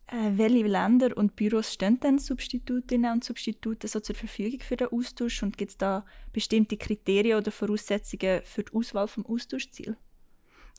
Äh, 0.07 0.37
welche 0.37 0.67
Länder 0.67 1.15
und 1.15 1.35
Büros 1.35 1.73
stehen 1.73 1.99
denn 1.99 2.19
Substitutinnen 2.19 3.13
und 3.13 3.23
Substitute 3.23 3.87
so 3.87 3.99
zur 3.99 4.15
Verfügung 4.15 4.59
für 4.61 4.77
den 4.77 4.87
Austausch 4.87 5.43
und 5.43 5.57
gibt 5.57 5.71
es 5.71 5.77
da 5.77 6.05
bestimmte 6.31 6.77
Kriterien 6.77 7.37
oder 7.37 7.51
Voraussetzungen 7.51 8.41
für 8.43 8.63
die 8.63 8.73
Auswahl 8.73 9.07
vom 9.07 9.25
Austauschziel? 9.25 9.97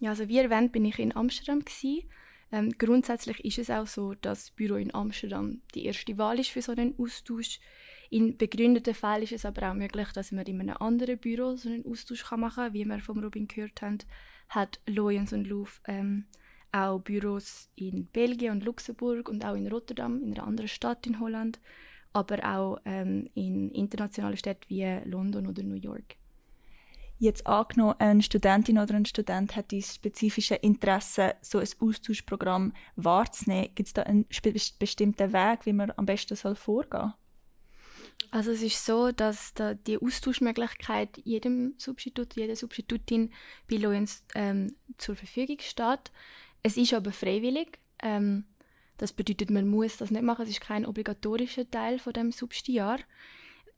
Ja, 0.01 0.11
also 0.11 0.29
wie 0.29 0.39
erwähnt 0.39 0.73
bin 0.73 0.85
ich 0.85 0.99
in 0.99 1.15
Amsterdam 1.17 1.65
Ähm, 2.53 2.73
grundsätzlich 2.79 3.45
ist 3.45 3.59
es 3.59 3.71
auch 3.71 3.87
so, 3.87 4.15
dass 4.15 4.47
das 4.47 4.51
Büro 4.51 4.77
in 4.77 4.95
Amsterdam 4.95 5.63
die 5.75 5.87
erste 5.87 6.17
Wahl 6.19 6.39
ist 6.39 6.51
für 6.51 6.63
so 6.63 6.73
einen 6.73 6.95
Austausch. 6.99 7.59
In 8.11 8.37
begründeten 8.37 8.95
Fällen 8.95 9.23
ist 9.23 9.33
es 9.33 9.45
aber 9.45 9.71
auch 9.71 9.75
möglich, 9.75 10.09
dass 10.13 10.31
man 10.31 10.47
in 10.47 10.61
einem 10.61 10.77
anderen 10.79 11.19
Büro 11.19 11.57
so 11.57 11.69
einen 11.69 11.87
Austausch 11.87 12.31
machen 12.33 12.55
kann. 12.55 12.73
Wie 12.75 12.85
wir 12.85 13.01
von 13.01 13.23
Robin 13.25 13.49
gehört 13.49 13.83
haben, 13.83 13.99
hat 14.49 14.81
Loyens 14.87 15.33
und 15.33 15.47
Louvre 15.47 15.81
ähm, 15.87 16.27
auch 16.71 17.01
Büros 17.01 17.71
in 17.77 18.07
Belgien 18.07 18.53
und 18.53 18.65
Luxemburg 18.65 19.29
und 19.29 19.45
auch 19.45 19.55
in 19.55 19.69
Rotterdam, 19.69 20.23
in 20.23 20.35
einer 20.35 20.47
anderen 20.47 20.69
Stadt 20.69 21.07
in 21.07 21.21
Holland, 21.21 21.61
aber 22.13 22.45
auch 22.45 22.79
ähm, 22.85 23.29
in 23.35 23.71
internationalen 23.71 24.37
Städten 24.37 24.69
wie 24.69 24.85
London 25.09 25.47
oder 25.47 25.63
New 25.63 25.77
York. 25.77 26.17
Jetzt 27.19 27.47
angenommen, 27.47 27.95
eine 27.99 28.23
Studentin 28.23 28.79
oder 28.79 28.95
ein 28.95 29.07
Student 29.07 29.55
hat 29.55 29.71
die 29.71 29.83
spezifische 29.83 30.57
Interesse, 30.57 31.37
so 31.43 31.59
ein 31.59 31.69
Austauschprogramm 31.79 32.73
wahrzunehmen. 32.97 33.71
Gibt 33.75 33.87
es 33.87 33.93
da 33.93 34.03
einen 34.03 34.27
bestimmten 34.79 35.33
Weg, 35.33 35.65
wie 35.65 35.73
man 35.73 35.93
am 35.97 36.07
besten 36.07 36.37
soll 36.37 36.57
vorgehen 36.57 37.01
soll? 37.03 37.13
Also 38.31 38.51
es 38.51 38.63
ist 38.63 38.85
so, 38.85 39.13
dass 39.13 39.55
da 39.55 39.75
die 39.75 39.97
Austauschmöglichkeit 39.97 41.19
jedem 41.25 41.75
Substitut, 41.79 42.35
jeder 42.35 42.57
Substitutin 42.57 43.33
bei 43.71 43.87
uns 43.87 44.25
ähm, 44.35 44.75
zur 44.99 45.15
Verfügung 45.15 45.59
steht. 45.61 46.11
Es 46.63 46.77
ist 46.77 46.95
aber 46.95 47.13
freiwillig. 47.13 47.79
Ähm, 48.03 48.45
das 48.97 49.13
bedeutet, 49.13 49.51
man 49.51 49.69
muss 49.69 49.99
das 49.99 50.11
nicht 50.11 50.23
machen. 50.23 50.43
Es 50.43 50.51
ist 50.51 50.61
kein 50.61 50.87
obligatorischer 50.87 51.71
Teil 51.71 51.99
von 51.99 52.13
dem 52.13 52.33
Substiar. 52.33 52.99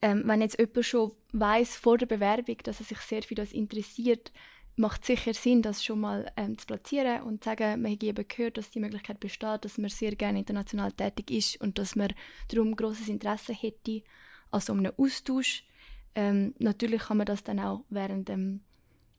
Ähm, 0.02 0.22
wenn 0.26 0.40
jetzt 0.40 0.58
jemand 0.58 0.84
schon 0.84 1.12
weiß 1.32 1.76
vor 1.76 1.98
der 1.98 2.06
Bewerbung, 2.06 2.58
dass 2.64 2.80
er 2.80 2.86
sich 2.86 2.98
sehr 2.98 3.22
für 3.22 3.34
das 3.34 3.52
interessiert, 3.52 4.32
macht 4.76 5.02
es 5.02 5.06
sicher 5.06 5.32
Sinn, 5.32 5.62
das 5.62 5.82
schon 5.82 6.00
mal 6.00 6.30
ähm, 6.36 6.58
zu 6.58 6.66
platzieren 6.66 7.22
und 7.22 7.42
zu 7.42 7.50
sagen, 7.50 7.80
man 7.80 7.92
hat 7.92 8.02
eben 8.02 8.28
gehört, 8.28 8.58
dass 8.58 8.70
die 8.70 8.80
Möglichkeit 8.80 9.20
besteht, 9.20 9.64
dass 9.64 9.78
man 9.78 9.88
sehr 9.88 10.14
gerne 10.14 10.38
international 10.38 10.92
tätig 10.92 11.30
ist 11.30 11.60
und 11.60 11.78
dass 11.78 11.96
man 11.96 12.12
darum 12.48 12.76
großes 12.76 13.08
Interesse 13.08 13.54
hätte 13.54 14.02
an 14.50 14.60
so 14.60 14.74
einem 14.74 14.92
Austausch. 14.98 15.64
Ähm, 16.14 16.54
natürlich 16.58 17.02
kann 17.02 17.16
man 17.16 17.26
das 17.26 17.42
dann 17.42 17.58
auch 17.58 17.84
während 17.88 18.28
dem 18.28 18.60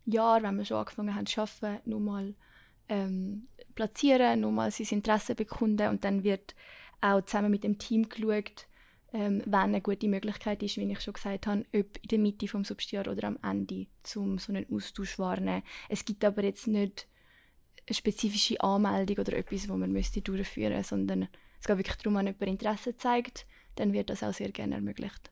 Jahr, 0.05 0.41
wenn 0.43 0.57
wir 0.57 0.65
schon 0.65 0.77
angefangen 0.77 1.15
haben 1.15 1.25
zu 1.25 1.41
arbeiten, 1.41 1.89
nochmal 1.89 2.35
ähm, 2.87 3.47
platzieren, 3.75 4.41
nochmal 4.41 4.71
sein 4.71 4.87
Interesse 4.91 5.35
bekunden 5.35 5.89
und 5.89 6.03
dann 6.03 6.23
wird 6.23 6.55
auch 7.01 7.21
zusammen 7.21 7.51
mit 7.51 7.63
dem 7.63 7.77
Team 7.77 8.07
geschaut, 8.07 8.67
ähm, 9.17 9.41
wenn 9.45 9.55
eine 9.55 9.81
gute 9.81 10.07
Möglichkeit 10.07 10.61
ist, 10.61 10.77
wie 10.77 10.91
ich 10.91 11.01
schon 11.01 11.15
gesagt 11.15 11.47
habe, 11.47 11.65
ob 11.73 11.97
in 12.03 12.07
der 12.11 12.19
Mitte 12.19 12.47
vom 12.47 12.63
Substiar 12.63 13.07
oder 13.07 13.27
am 13.27 13.39
Ende, 13.41 13.87
um 14.15 14.37
so 14.37 14.53
einen 14.53 14.71
Austausch 14.71 15.17
wahrnehmen. 15.17 15.63
Es 15.89 16.05
gibt 16.05 16.23
aber 16.23 16.43
jetzt 16.43 16.67
nicht 16.67 17.07
eine 17.87 17.95
spezifische 17.95 18.61
Anmeldung 18.61 19.17
oder 19.17 19.33
etwas, 19.33 19.67
wo 19.69 19.75
man 19.75 19.91
müsste 19.91 20.21
durchführen 20.21 20.73
müsste, 20.73 20.95
sondern 20.95 21.27
es 21.59 21.65
geht 21.65 21.77
wirklich 21.77 21.95
darum, 21.95 22.15
wenn 22.15 22.27
jemand 22.27 22.43
Interesse 22.43 22.95
zeigt, 22.95 23.47
dann 23.73 23.91
wird 23.91 24.11
das 24.11 24.21
auch 24.21 24.33
sehr 24.33 24.51
gerne 24.51 24.75
ermöglicht. 24.75 25.31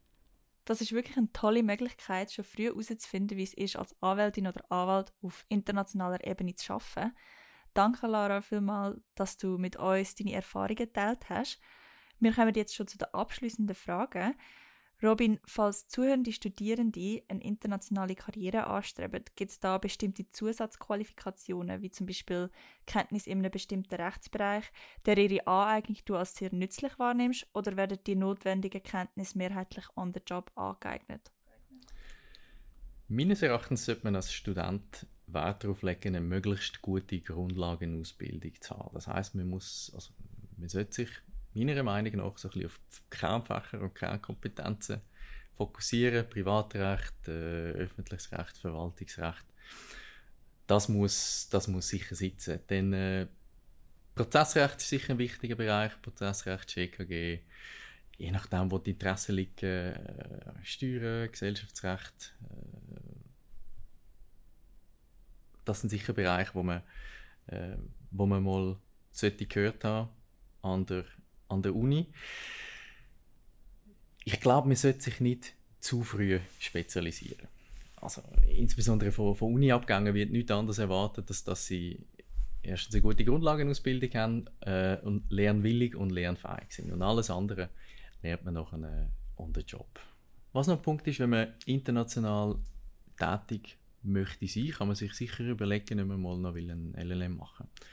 Das 0.66 0.82
ist 0.82 0.92
wirklich 0.92 1.16
eine 1.16 1.32
tolle 1.32 1.62
Möglichkeit, 1.62 2.32
schon 2.32 2.44
früh 2.44 2.64
herauszufinden, 2.64 3.38
wie 3.38 3.44
es 3.44 3.54
ist, 3.54 3.76
als 3.76 3.96
Anwältin 4.02 4.48
oder 4.48 4.64
Anwalt 4.72 5.14
auf 5.22 5.46
internationaler 5.48 6.26
Ebene 6.26 6.56
zu 6.56 6.74
arbeiten. 6.74 7.16
Danke, 7.76 8.08
Lara, 8.08 8.42
vielmals, 8.42 8.98
dass 9.14 9.38
du 9.38 9.60
mit 9.60 9.76
uns 9.76 10.16
deine 10.16 10.34
Erfahrungen 10.34 10.76
geteilt 10.76 11.30
hast. 11.30 11.60
Wir 12.20 12.34
kommen 12.34 12.54
jetzt 12.56 12.76
schon 12.76 12.88
zu 12.88 12.98
den 12.98 13.14
abschließenden 13.14 13.76
Fragen. 13.76 14.36
Robin, 15.04 15.40
falls 15.46 15.88
zuhörende 15.88 16.32
Studierende 16.32 17.22
eine 17.28 17.44
internationale 17.44 18.16
Karriere 18.16 18.68
anstreben, 18.68 19.26
gibt 19.36 19.52
es 19.52 19.60
da 19.60 19.78
bestimmte 19.78 20.30
Zusatzqualifikationen, 20.30 21.82
wie 21.82 21.92
zum 21.92 22.08
Beispiel 22.08 22.50
Kenntnis 22.86 23.28
in 23.28 23.40
einem 23.40 23.52
bestimmten 23.52 23.96
Rechtsbereich, 23.96 24.72
der 25.06 25.18
ihre 25.18 25.46
Aneignung 25.48 25.98
du 26.06 26.16
als 26.16 26.36
sehr 26.36 26.54
nützlich 26.54 26.98
wahrnimmst, 26.98 27.46
oder 27.54 27.76
werden 27.76 28.00
die 28.08 28.16
notwendigen 28.16 28.82
Kenntnisse 28.82 29.38
mehrheitlich 29.38 29.86
an 29.96 30.14
den 30.14 30.24
Job 30.26 30.50
angeeignet? 30.56 31.32
Meines 33.08 33.42
Erachtens 33.42 33.86
sollte 33.86 34.06
man 34.06 34.16
als 34.16 34.34
Student 34.34 35.06
Wert 35.28 35.64
darauf 35.64 35.82
legen, 35.82 36.16
eine 36.16 36.22
möglichst 36.22 36.82
gute 36.82 37.20
Grundlagenausbildung 37.20 38.54
zu 38.62 38.78
haben. 38.78 38.94
Das 38.94 39.08
heißt, 39.08 39.36
man 39.36 39.50
muss, 39.50 39.92
also 39.94 40.14
man 40.58 40.70
sollte 40.70 40.94
sich 40.94 41.10
meiner 41.56 41.84
Meinung 41.84 42.18
nach 42.18 42.38
so 42.38 42.48
ein 42.48 42.52
bisschen 42.52 42.68
auf 42.68 42.80
Kernfächer 43.10 43.82
und 43.82 43.96
Kernkompetenzen 43.96 45.02
fokussieren. 45.56 46.30
Privatrecht, 46.30 47.28
äh, 47.28 47.72
öffentliches 47.72 48.32
Recht, 48.32 48.58
Verwaltungsrecht. 48.58 49.46
Das 50.68 50.90
muss, 50.90 51.48
das 51.50 51.68
muss 51.68 51.88
sicher 51.88 52.16
sitzen. 52.16 52.60
Denn 52.70 52.94
äh, 52.94 53.28
Prozessrecht 54.16 54.78
ist 54.78 54.90
sicher 54.90 55.14
ein 55.14 55.20
wichtiger 55.20 55.56
Bereich. 55.56 56.02
Prozessrecht, 56.02 56.74
GKG, 56.74 57.40
je 58.18 58.32
nachdem, 58.32 58.72
wo 58.72 58.78
die 58.78 58.92
Interessen 58.92 59.36
liegen, 59.36 59.66
äh, 59.66 60.54
Steuern, 60.64 61.32
Gesellschaftsrecht, 61.32 62.34
äh, 62.50 63.16
das 65.66 65.82
sind 65.82 65.90
sicher 65.90 66.14
Bereiche, 66.14 66.54
wo 66.54 66.64
man, 66.64 66.82
äh, 67.48 67.76
wo 68.12 68.26
man 68.26 68.44
mal 68.44 68.78
sollte 69.12 69.46
gehört 69.46 69.84
haben 69.84 70.10
an 70.62 70.86
der, 70.86 71.06
an 71.48 71.62
der 71.62 71.76
Uni. 71.76 72.08
Ich 74.24 74.40
glaube, 74.40 74.68
man 74.68 74.76
sollte 74.76 75.02
sich 75.02 75.20
nicht 75.20 75.54
zu 75.80 76.04
früh 76.04 76.40
spezialisieren. 76.60 77.48
Also, 77.98 78.22
insbesondere 78.56 79.12
von, 79.12 79.36
von 79.36 79.54
Uni-Abgängen 79.54 80.14
wird 80.14 80.32
nichts 80.32 80.52
anderes 80.52 80.80
erwartet, 80.80 81.30
als 81.30 81.44
dass 81.44 81.66
sie 81.66 82.06
erstens 82.62 82.96
eine 82.96 83.02
gute 83.02 83.24
Grundlagenausbildung 83.24 84.10
haben 84.14 84.46
äh, 84.62 84.98
und 84.98 85.32
lernwillig 85.32 85.96
und 85.96 86.12
lernfähig 86.12 86.72
sind. 86.72 86.92
Und 86.92 87.02
alles 87.02 87.30
andere 87.30 87.70
lernt 88.22 88.46
man 88.46 88.56
nachher 88.56 88.80
äh, 88.80 89.42
on 89.42 89.54
the 89.54 89.62
job. 89.62 90.00
Was 90.54 90.68
noch 90.68 90.78
ein 90.78 90.82
Punkt 90.82 91.08
ist, 91.08 91.20
wenn 91.20 91.30
man 91.30 91.54
international 91.66 92.58
tätig 93.18 93.78
möchte 94.04 94.48
sein, 94.48 94.70
kann 94.72 94.88
man 94.88 94.96
sich 94.96 95.14
sicher 95.14 95.44
überlegen, 95.44 96.00
ob 96.00 96.08
man 96.08 96.22
mal 96.22 96.38
noch 96.38 96.56
ein 96.56 96.94
LLM 96.96 97.38
machen 97.38 97.68
will. 97.68 97.88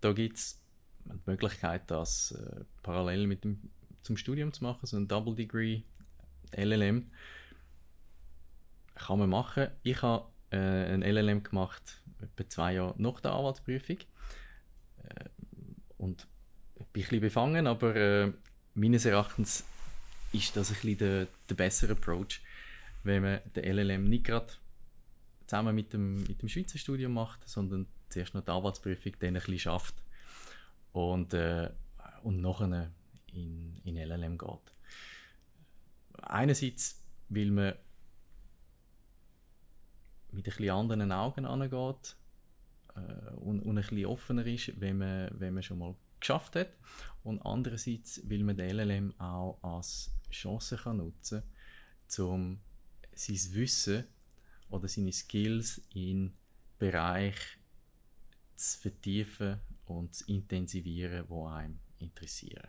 Da 0.00 0.12
gibt 0.12 0.36
es 0.36 0.59
die 1.04 1.30
Möglichkeit, 1.30 1.90
das 1.90 2.32
äh, 2.32 2.64
parallel 2.82 3.26
mit 3.26 3.44
dem, 3.44 3.70
zum 4.02 4.16
Studium 4.16 4.52
zu 4.52 4.62
machen, 4.64 4.86
so 4.86 4.96
ein 4.96 5.08
Double 5.08 5.34
Degree 5.34 5.82
LLM. 6.52 7.10
Kann 8.94 9.18
man 9.18 9.30
machen. 9.30 9.68
Ich 9.82 10.02
habe 10.02 10.26
äh, 10.50 10.56
ein 10.56 11.02
LLM 11.02 11.42
gemacht, 11.42 12.02
etwa 12.20 12.48
zwei 12.48 12.74
Jahre 12.74 12.94
nach 12.98 13.20
der 13.20 13.32
Anwaltsprüfung. 13.32 13.98
Äh, 15.04 15.24
und 15.98 16.26
bin 16.76 16.86
ein 16.86 16.86
bisschen 16.92 17.20
befangen, 17.20 17.66
aber 17.66 17.96
äh, 17.96 18.32
meines 18.74 19.04
Erachtens 19.04 19.64
ist 20.32 20.56
das 20.56 20.70
ein 20.70 20.74
bisschen 20.74 20.98
der, 20.98 21.26
der 21.48 21.54
bessere 21.54 21.92
Approach, 21.92 22.40
wenn 23.02 23.22
man 23.22 23.40
den 23.54 23.64
LLM 23.64 24.04
nicht 24.04 24.24
gerade 24.24 24.52
zusammen 25.46 25.74
mit 25.74 25.92
dem, 25.92 26.22
mit 26.22 26.40
dem 26.40 26.48
Schweizer 26.48 26.78
Studium 26.78 27.12
macht, 27.12 27.48
sondern 27.48 27.86
zuerst 28.08 28.34
noch 28.34 28.44
die 28.44 28.50
Anwaltsprüfung, 28.50 29.12
dann 29.18 29.28
ein 29.28 29.34
bisschen 29.34 29.58
schafft 29.58 29.94
und, 30.92 31.34
äh, 31.34 31.70
und 32.22 32.40
nachher 32.40 32.90
in, 33.32 33.80
in 33.84 33.96
LLM 33.96 34.38
geht. 34.38 34.74
Einerseits, 36.22 37.02
weil 37.28 37.50
man 37.50 37.74
mit 40.32 40.46
ein 40.46 40.50
bisschen 40.50 40.70
anderen 40.70 41.12
Augen 41.12 41.44
angeht 41.44 42.16
äh, 42.94 43.34
und, 43.36 43.60
und 43.60 43.78
ein 43.78 43.82
bisschen 43.82 44.06
offener 44.06 44.46
ist, 44.46 44.80
wenn 44.80 44.98
man, 44.98 45.30
wenn 45.38 45.54
man 45.54 45.62
schon 45.62 45.78
mal 45.78 45.94
geschafft 46.18 46.56
hat. 46.56 46.68
Und 47.22 47.40
andererseits, 47.42 48.20
weil 48.28 48.42
man 48.42 48.56
den 48.56 48.76
LLM 48.76 49.20
auch 49.20 49.58
als 49.62 50.10
Chance 50.30 50.76
kann 50.76 50.98
nutzen 50.98 51.42
kann, 52.14 52.26
um 52.26 52.60
sein 53.14 53.54
Wissen 53.54 54.04
oder 54.68 54.88
seine 54.88 55.12
Skills 55.12 55.82
in 55.92 56.32
Bereich 56.78 57.36
zu 58.54 58.78
vertiefen 58.78 59.60
und 59.90 60.14
zu 60.14 60.24
intensivieren, 60.26 61.26
die 61.28 61.46
einem 61.46 61.78
interessieren. 61.98 62.68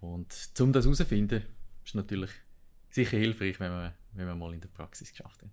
Und 0.00 0.50
um 0.58 0.72
das 0.72 0.84
herauszufinden, 0.84 1.44
ist 1.84 1.94
natürlich 1.94 2.30
sicher 2.90 3.18
hilfreich, 3.18 3.60
wenn 3.60 3.70
man, 3.70 3.92
wenn 4.12 4.26
man 4.26 4.38
mal 4.38 4.54
in 4.54 4.60
der 4.60 4.68
Praxis 4.68 5.10
geschafft 5.10 5.42
hat. 5.42 5.50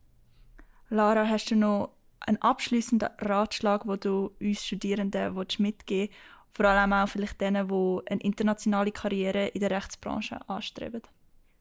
Lara, 0.90 1.28
hast 1.28 1.52
du 1.52 1.56
noch 1.56 1.94
einen 2.22 2.42
abschließenden 2.42 3.10
Ratschlag, 3.20 3.86
wo 3.86 3.96
du 3.96 4.36
uns 4.40 4.66
Studierenden 4.66 5.34
mitgeben 5.60 6.10
willst, 6.10 6.14
vor 6.50 6.66
allem 6.66 6.94
auch 6.94 7.08
vielleicht 7.08 7.40
denen, 7.40 7.68
die 7.68 8.02
eine 8.10 8.22
internationale 8.22 8.92
Karriere 8.92 9.48
in 9.48 9.60
der 9.60 9.72
Rechtsbranche 9.72 10.38
anstreben? 10.50 11.02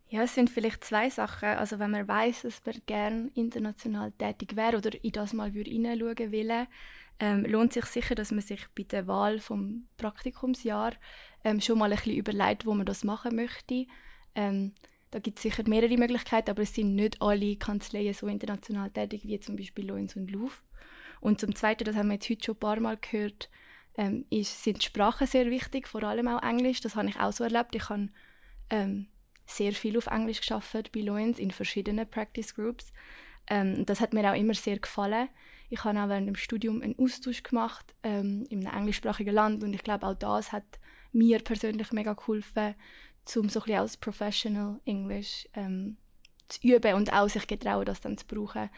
Ja, 0.09 0.23
es 0.23 0.35
sind 0.35 0.51
vielleicht 0.51 0.85
zwei 0.85 1.11
Sachen. 1.11 1.49
Also 1.49 1.79
wenn 1.79 1.91
man 1.91 2.07
weiß, 2.07 2.43
dass 2.43 2.65
man 2.65 2.77
gerne 2.87 3.31
international 3.35 4.13
tätig 4.13 4.55
wäre 4.55 4.77
oder 4.77 4.91
in 5.03 5.13
das 5.13 5.33
mal 5.33 5.51
hineinschauen 5.51 6.33
will, 6.33 6.67
ähm, 7.19 7.45
lohnt 7.47 7.73
sich 7.73 7.87
sicher, 7.87 8.15
dass 8.15 8.31
man 8.31 8.43
sich 8.43 8.67
bei 8.77 8.85
der 8.85 9.07
Wahl 9.07 9.41
vom 9.41 9.87
Praktikumsjahr 9.97 10.93
ähm, 11.45 11.61
schon 11.61 11.79
mal 11.79 11.91
ein 11.91 11.97
bisschen 11.97 12.17
überlegt, 12.17 12.67
wo 12.67 12.75
man 12.75 12.87
das 12.87 13.05
machen 13.05 13.35
möchte. 13.35 13.87
Ähm, 14.35 14.75
da 15.11 15.19
gibt 15.19 15.39
es 15.39 15.43
sicher 15.43 15.63
mehrere 15.67 15.97
Möglichkeiten, 15.97 16.51
aber 16.51 16.63
es 16.63 16.75
sind 16.75 16.95
nicht 16.95 17.23
alle 17.23 17.57
Kanzleien 17.57 18.13
so 18.13 18.27
international 18.27 18.91
tätig 18.91 19.23
wie 19.25 19.41
zum 19.41 19.57
Beispiel 19.57 19.87
Loins 19.87 20.15
und 20.15 20.31
Louvre. 20.31 20.63
Und 21.21 21.41
zum 21.41 21.55
Zweiten, 21.55 21.85
das 21.85 21.97
haben 21.97 22.09
wir 22.09 22.15
jetzt 22.15 22.29
heute 22.29 22.45
schon 22.45 22.57
ein 22.57 22.61
paar 22.61 22.81
Mal 22.81 22.99
gehört, 22.99 23.49
ähm, 23.97 24.27
ist, 24.31 24.63
sind 24.63 24.85
Sprachen 24.85 25.27
sehr 25.27 25.51
wichtig, 25.51 25.89
vor 25.89 26.03
allem 26.05 26.29
auch 26.29 26.43
Englisch. 26.43 26.81
Das 26.81 26.97
habe 26.97 27.09
ich 27.09 27.19
auch 27.19 27.33
so 27.33 27.45
erlebt. 27.45 27.75
Ich 27.75 27.89
habe 27.89 28.09
ähm, 28.69 29.07
sehr 29.47 29.73
viel 29.73 29.97
auf 29.97 30.07
Englisch 30.07 30.41
geschafft 30.41 30.93
bei 30.93 31.01
Loins 31.01 31.39
in 31.39 31.51
verschiedenen 31.51 32.09
Practice 32.09 32.55
Groups. 32.55 32.93
Ähm, 33.49 33.87
das 33.87 34.01
hat 34.01 34.13
mir 34.13 34.31
auch 34.31 34.37
immer 34.37 34.55
sehr 34.55 34.79
gefallen. 34.79 35.29
Ich 35.69 35.85
habe 35.85 36.01
auch 36.01 36.09
während 36.09 36.29
dem 36.29 36.37
Studium 36.37 36.83
einen 36.83 36.99
Austausch 36.99 37.43
gemacht 37.43 37.95
ähm, 38.03 38.45
in 38.51 38.67
einem 38.67 38.79
englischsprachigen 38.79 39.35
Land 39.35 39.65
und 39.65 39.73
ich 39.73 39.83
glaube 39.83 40.07
auch 40.07 40.15
das 40.15 40.53
hat 40.53 40.79
mir 41.13 41.39
persönlich 41.41 41.93
mega 41.93 42.13
geholfen, 42.13 42.75
um 43.35 43.49
so 43.49 43.63
ein 43.63 43.75
als 43.75 43.97
Professional 43.97 44.81
Englisch 44.85 45.49
ähm, 45.55 45.97
zu 46.49 46.61
üben 46.63 46.95
und 46.95 47.13
auch 47.13 47.29
sich 47.29 47.47
getrauen, 47.47 47.85
das 47.85 48.01
dann 48.01 48.19
zu 48.19 48.27
brauchen. 48.27 48.71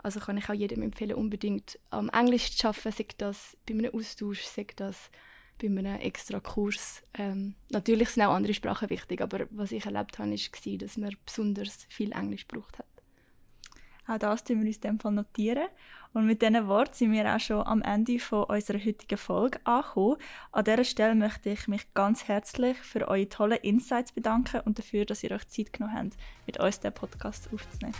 Also 0.00 0.20
kann 0.20 0.36
ich 0.36 0.48
auch 0.48 0.54
jedem 0.54 0.82
empfehlen, 0.82 1.14
unbedingt 1.16 1.78
am 1.90 2.08
Englisch 2.10 2.56
zu 2.56 2.68
arbeiten, 2.68 2.92
sei 2.92 3.06
das 3.18 3.56
bei 3.66 3.74
einem 3.74 3.92
Austausch, 3.92 4.44
sei 4.44 4.66
das 4.76 5.10
bei 5.58 5.66
einem 5.66 6.00
extra 6.00 6.40
Kurs. 6.40 7.02
Ähm, 7.14 7.54
natürlich 7.70 8.10
sind 8.10 8.24
auch 8.24 8.34
andere 8.34 8.54
Sprachen 8.54 8.90
wichtig, 8.90 9.20
aber 9.20 9.46
was 9.50 9.72
ich 9.72 9.84
erlebt 9.84 10.18
habe, 10.18 10.30
war, 10.30 10.78
dass 10.78 10.96
man 10.96 11.16
besonders 11.24 11.86
viel 11.88 12.12
Englisch 12.12 12.46
gebraucht 12.46 12.78
hat. 12.78 12.86
Auch 14.08 14.18
das 14.18 14.42
tun 14.42 14.60
wir 14.60 14.66
uns 14.66 14.76
in 14.76 14.82
dem 14.82 14.98
Fall 14.98 15.12
notieren. 15.12 15.68
Und 16.14 16.26
mit 16.26 16.40
diesen 16.40 16.66
Worten 16.66 16.94
sind 16.94 17.12
wir 17.12 17.34
auch 17.34 17.40
schon 17.40 17.66
am 17.66 17.82
Ende 17.82 18.18
von 18.18 18.44
unserer 18.44 18.78
heutigen 18.78 19.18
Folge 19.18 19.60
angekommen. 19.64 20.16
An 20.52 20.64
dieser 20.64 20.84
Stelle 20.84 21.14
möchte 21.14 21.50
ich 21.50 21.68
mich 21.68 21.92
ganz 21.92 22.26
herzlich 22.26 22.78
für 22.78 23.06
eure 23.06 23.28
tollen 23.28 23.58
Insights 23.58 24.12
bedanken 24.12 24.62
und 24.64 24.78
dafür, 24.78 25.04
dass 25.04 25.22
ihr 25.22 25.32
euch 25.32 25.46
Zeit 25.48 25.74
genommen 25.74 25.94
habt, 25.94 26.16
mit 26.46 26.58
uns 26.58 26.80
den 26.80 26.94
Podcast 26.94 27.50
aufzunehmen. 27.52 27.94